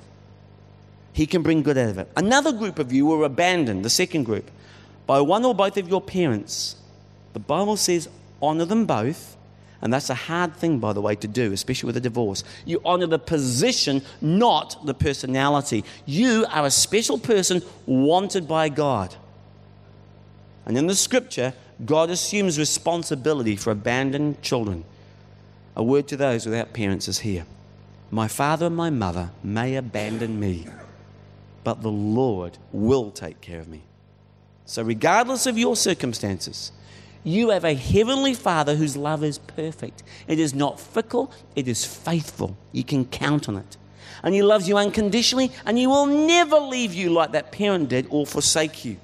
He 1.14 1.26
can 1.26 1.42
bring 1.42 1.64
good 1.64 1.78
out 1.78 1.88
of 1.92 2.00
it. 2.00 2.12
Another 2.18 2.52
group 2.52 2.78
of 2.78 2.92
you 2.92 3.06
were 3.06 3.24
abandoned, 3.24 3.86
the 3.86 3.90
second 3.90 4.26
group, 4.26 4.52
by 5.06 5.22
one 5.22 5.46
or 5.46 5.56
both 5.56 5.78
of 5.78 5.88
your 5.88 6.02
parents. 6.02 6.76
The 7.32 7.40
Bible 7.40 7.78
says, 7.78 8.10
honor 8.42 8.66
them 8.66 8.86
both. 8.86 9.38
And 9.82 9.94
that's 9.94 10.10
a 10.10 10.16
hard 10.16 10.56
thing, 10.56 10.80
by 10.80 10.94
the 10.94 11.02
way, 11.02 11.16
to 11.16 11.28
do, 11.28 11.52
especially 11.52 11.88
with 11.88 11.98
a 11.98 12.02
divorce. 12.02 12.44
You 12.66 12.82
honor 12.86 13.08
the 13.08 13.20
position, 13.20 14.02
not 14.22 14.86
the 14.86 14.94
personality. 14.94 15.84
You 16.06 16.46
are 16.50 16.66
a 16.66 16.72
special 16.72 17.18
person 17.18 17.62
wanted 17.86 18.48
by 18.48 18.70
God. 18.70 19.16
And 20.66 20.78
in 20.78 20.88
the 20.88 20.96
scripture, 20.96 21.54
God 21.84 22.10
assumes 22.10 22.58
responsibility 22.58 23.56
for 23.56 23.72
abandoned 23.72 24.42
children. 24.42 24.86
A 25.76 25.84
word 25.84 26.08
to 26.08 26.18
those 26.18 26.46
without 26.46 26.74
parents 26.74 27.08
is 27.08 27.20
here 27.20 27.46
My 28.10 28.28
father 28.28 28.68
and 28.68 28.76
my 28.76 28.90
mother 28.90 29.32
may 29.44 29.76
abandon 29.76 30.40
me, 30.40 30.68
but 31.64 31.82
the 31.82 31.92
Lord 31.92 32.58
will 32.72 33.12
take 33.12 33.42
care 33.42 33.60
of 33.60 33.68
me. 33.68 33.82
So, 34.66 34.82
regardless 34.82 35.46
of 35.46 35.58
your 35.58 35.76
circumstances, 35.76 36.72
you 37.26 37.50
have 37.50 37.66
a 37.66 37.74
heavenly 37.74 38.36
Father 38.36 38.76
whose 38.76 38.96
love 38.96 39.24
is 39.24 39.40
perfect. 39.40 40.04
It 40.28 40.40
is 40.40 40.54
not 40.54 40.80
fickle, 40.80 41.34
it 41.56 41.68
is 41.68 41.84
faithful. 41.84 42.56
You 42.72 42.84
can 42.84 43.06
count 43.06 43.50
on 43.50 43.58
it. 43.58 43.78
And 44.24 44.36
He 44.36 44.44
loves 44.44 44.70
you 44.70 44.78
unconditionally, 44.78 45.52
and 45.66 45.78
He 45.78 45.88
will 45.88 46.06
never 46.06 46.58
leave 46.58 46.94
you 46.94 47.10
like 47.10 47.32
that 47.32 47.52
parent 47.52 47.90
did 47.90 48.06
or 48.12 48.28
forsake 48.28 48.86
you. 48.86 48.98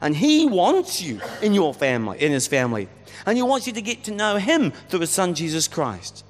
And 0.00 0.16
He 0.16 0.46
wants 0.46 1.02
you 1.02 1.20
in 1.42 1.52
your 1.52 1.74
family, 1.74 2.18
in 2.20 2.32
His 2.32 2.46
family. 2.46 2.88
And 3.26 3.36
He 3.36 3.42
wants 3.42 3.66
you 3.66 3.74
to 3.74 3.82
get 3.82 4.02
to 4.04 4.12
know 4.12 4.36
Him 4.36 4.72
through 4.88 5.00
His 5.00 5.10
Son, 5.10 5.34
Jesus 5.34 5.68
Christ. 5.68 6.24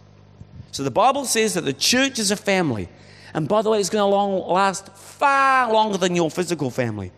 So 0.73 0.83
the 0.83 0.91
Bible 0.91 1.25
says 1.25 1.55
that 1.55 1.65
the 1.65 1.73
church 1.73 2.19
is 2.19 2.33
a 2.33 2.37
family. 2.37 2.89
And 3.33 3.49
by 3.49 3.63
the 3.63 3.71
way, 3.71 3.79
it's 3.79 3.91
going 3.91 4.03
to 4.03 4.07
long, 4.07 4.47
last 4.49 4.89
far 4.97 5.73
longer 5.73 5.99
than 5.99 6.17
your 6.17 6.31
physical 6.31 6.71
family. 6.71 7.13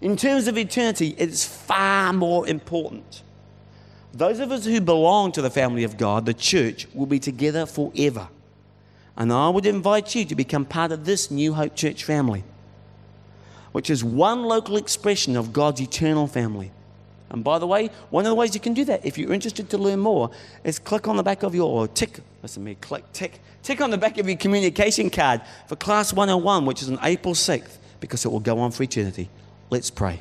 In 0.00 0.16
terms 0.16 0.48
of 0.48 0.56
eternity, 0.56 1.14
it's 1.18 1.44
far 1.44 2.12
more 2.12 2.48
important. 2.48 3.22
Those 4.14 4.40
of 4.40 4.52
us 4.52 4.66
who 4.66 4.80
belong 4.80 5.32
to 5.32 5.42
the 5.42 5.50
family 5.50 5.84
of 5.84 5.96
God, 5.96 6.26
the 6.26 6.34
church, 6.34 6.86
will 6.92 7.06
be 7.06 7.18
together 7.18 7.64
forever. 7.64 8.28
And 9.16 9.32
I 9.32 9.48
would 9.48 9.66
invite 9.66 10.14
you 10.14 10.24
to 10.26 10.34
become 10.34 10.64
part 10.64 10.92
of 10.92 11.04
this 11.04 11.30
New 11.30 11.54
Hope 11.54 11.74
Church 11.74 12.04
family, 12.04 12.44
which 13.72 13.88
is 13.88 14.04
one 14.04 14.42
local 14.42 14.76
expression 14.76 15.36
of 15.36 15.52
God's 15.52 15.80
eternal 15.80 16.26
family. 16.26 16.72
And 17.30 17.42
by 17.42 17.58
the 17.58 17.66
way, 17.66 17.88
one 18.10 18.26
of 18.26 18.30
the 18.30 18.34
ways 18.34 18.54
you 18.54 18.60
can 18.60 18.74
do 18.74 18.84
that, 18.84 19.04
if 19.06 19.16
you're 19.16 19.32
interested 19.32 19.70
to 19.70 19.78
learn 19.78 20.00
more, 20.00 20.30
is 20.64 20.78
click 20.78 21.08
on 21.08 21.16
the 21.16 21.22
back 21.22 21.42
of 21.42 21.54
your, 21.54 21.88
tick, 21.88 22.20
listen 22.42 22.62
to 22.62 22.66
me, 22.66 22.74
click, 22.74 23.10
tick, 23.14 23.40
tick 23.62 23.80
on 23.80 23.90
the 23.90 23.96
back 23.96 24.18
of 24.18 24.28
your 24.28 24.36
communication 24.36 25.08
card 25.08 25.40
for 25.66 25.76
Class 25.76 26.12
101, 26.12 26.66
which 26.66 26.82
is 26.82 26.90
on 26.90 26.98
April 27.02 27.32
6th, 27.32 27.78
because 28.00 28.26
it 28.26 28.28
will 28.28 28.40
go 28.40 28.58
on 28.58 28.70
for 28.70 28.82
eternity. 28.82 29.30
Let's 29.70 29.90
pray. 29.90 30.20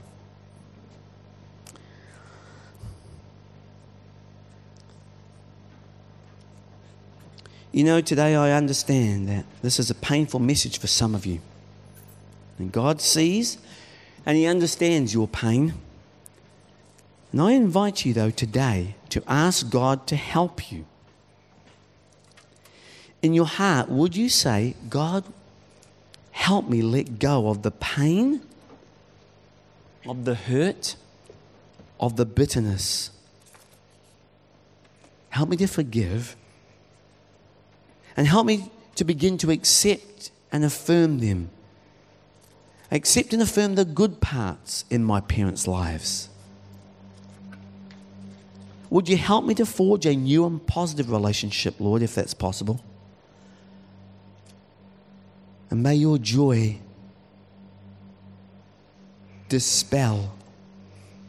You 7.72 7.86
know, 7.86 8.02
today 8.02 8.36
I 8.36 8.52
understand 8.52 9.30
that 9.30 9.46
this 9.62 9.80
is 9.80 9.90
a 9.90 9.96
painful 9.96 10.42
message 10.42 10.78
for 10.78 10.88
some 10.88 11.16
of 11.16 11.26
you. 11.26 11.40
And 12.60 12.70
God 12.70 13.00
sees 13.00 13.58
and 14.26 14.38
He 14.38 14.46
understands 14.46 15.14
your 15.14 15.28
pain. 15.28 15.74
And 17.32 17.42
I 17.42 17.54
invite 17.54 18.04
you, 18.06 18.14
though, 18.14 18.30
today 18.30 18.96
to 19.10 19.24
ask 19.26 19.70
God 19.70 20.06
to 20.08 20.18
help 20.18 20.70
you. 20.70 20.86
In 23.22 23.34
your 23.34 23.46
heart, 23.46 23.88
would 23.88 24.18
you 24.18 24.28
say, 24.28 24.76
God, 24.90 25.24
help 26.32 26.68
me 26.68 26.82
let 26.82 27.20
go 27.20 27.48
of 27.48 27.62
the 27.62 27.72
pain, 27.72 28.42
of 30.06 30.26
the 30.26 30.36
hurt, 30.36 30.98
of 32.02 32.18
the 32.18 32.26
bitterness? 32.26 33.12
Help 35.30 35.48
me 35.48 35.56
to 35.56 35.68
forgive 35.68 36.36
and 38.16 38.28
help 38.28 38.46
me 38.46 38.72
to 38.96 39.04
begin 39.04 39.38
to 39.40 39.52
accept 39.52 40.32
and 40.52 40.64
affirm 40.64 41.20
them. 41.20 41.50
Accept 42.92 43.34
and 43.34 43.42
affirm 43.42 43.76
the 43.76 43.86
good 43.86 44.20
parts 44.20 44.84
in 44.90 45.04
my 45.04 45.22
parents' 45.22 45.68
lives. 45.68 46.28
Would 48.90 49.08
you 49.08 49.16
help 49.16 49.46
me 49.46 49.56
to 49.56 49.66
forge 49.66 50.06
a 50.06 50.14
new 50.14 50.46
and 50.46 50.66
positive 50.68 51.10
relationship, 51.10 51.80
Lord, 51.80 52.02
if 52.02 52.14
that's 52.14 52.34
possible? 52.34 52.84
And 55.70 55.82
may 55.82 55.96
your 55.96 56.18
joy 56.18 56.80
dispel 59.48 60.34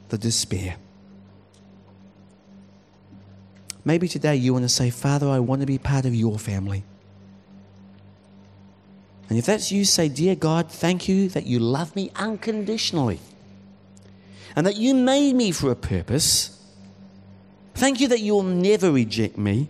the 0.08 0.18
despair. 0.18 0.76
Maybe 3.84 4.08
today 4.08 4.36
you 4.36 4.52
want 4.52 4.64
to 4.64 4.68
say, 4.68 4.90
Father, 4.90 5.28
I 5.28 5.40
want 5.40 5.60
to 5.60 5.66
be 5.66 5.78
part 5.78 6.04
of 6.04 6.14
your 6.14 6.38
family. 6.38 6.84
And 9.28 9.38
if 9.38 9.46
that's 9.46 9.72
you, 9.72 9.84
say, 9.84 10.08
Dear 10.08 10.34
God, 10.34 10.70
thank 10.70 11.08
you 11.08 11.28
that 11.30 11.46
you 11.46 11.58
love 11.58 11.96
me 11.96 12.10
unconditionally 12.16 13.18
and 14.54 14.66
that 14.66 14.76
you 14.76 14.94
made 14.94 15.34
me 15.34 15.52
for 15.52 15.70
a 15.70 15.76
purpose. 15.76 16.58
Thank 17.74 18.00
you 18.00 18.08
that 18.08 18.20
you'll 18.20 18.42
never 18.42 18.92
reject 18.92 19.38
me 19.38 19.68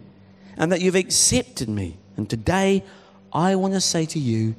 and 0.57 0.73
that 0.73 0.81
you've 0.81 0.97
accepted 0.97 1.69
me. 1.69 1.97
And 2.17 2.29
today, 2.29 2.83
I 3.33 3.55
want 3.55 3.75
to 3.75 3.81
say 3.81 4.05
to 4.07 4.19
you, 4.19 4.57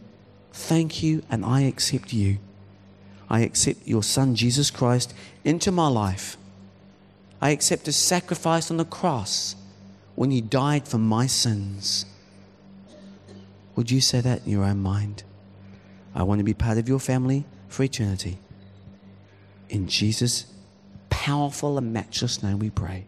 thank 0.51 1.03
you, 1.03 1.23
and 1.29 1.45
I 1.45 1.61
accept 1.61 2.13
you. 2.13 2.37
I 3.29 3.41
accept 3.41 3.87
your 3.87 4.03
Son, 4.03 4.35
Jesus 4.35 4.71
Christ, 4.71 5.13
into 5.43 5.71
my 5.71 5.87
life. 5.87 6.37
I 7.43 7.49
accept 7.49 7.87
his 7.87 7.97
sacrifice 7.97 8.71
on 8.71 8.77
the 8.77 8.85
cross 8.85 9.57
when 10.15 10.31
he 10.31 10.39
died 10.39 10.87
for 10.87 10.97
my 10.97 11.27
sins. 11.27 12.05
Would 13.75 13.91
you 13.91 13.99
say 13.99 14.21
that 14.21 14.45
in 14.45 14.51
your 14.53 14.63
own 14.63 14.79
mind? 14.79 15.23
I 16.15 16.23
want 16.23 16.39
to 16.39 16.45
be 16.45 16.53
part 16.53 16.77
of 16.77 16.87
your 16.87 16.99
family 16.99 17.43
for 17.67 17.83
eternity. 17.83 18.37
In 19.67 19.89
Jesus' 19.89 20.45
powerful 21.09 21.77
and 21.77 21.91
matchless 21.91 22.41
name 22.41 22.59
we 22.59 22.69
pray. 22.69 23.07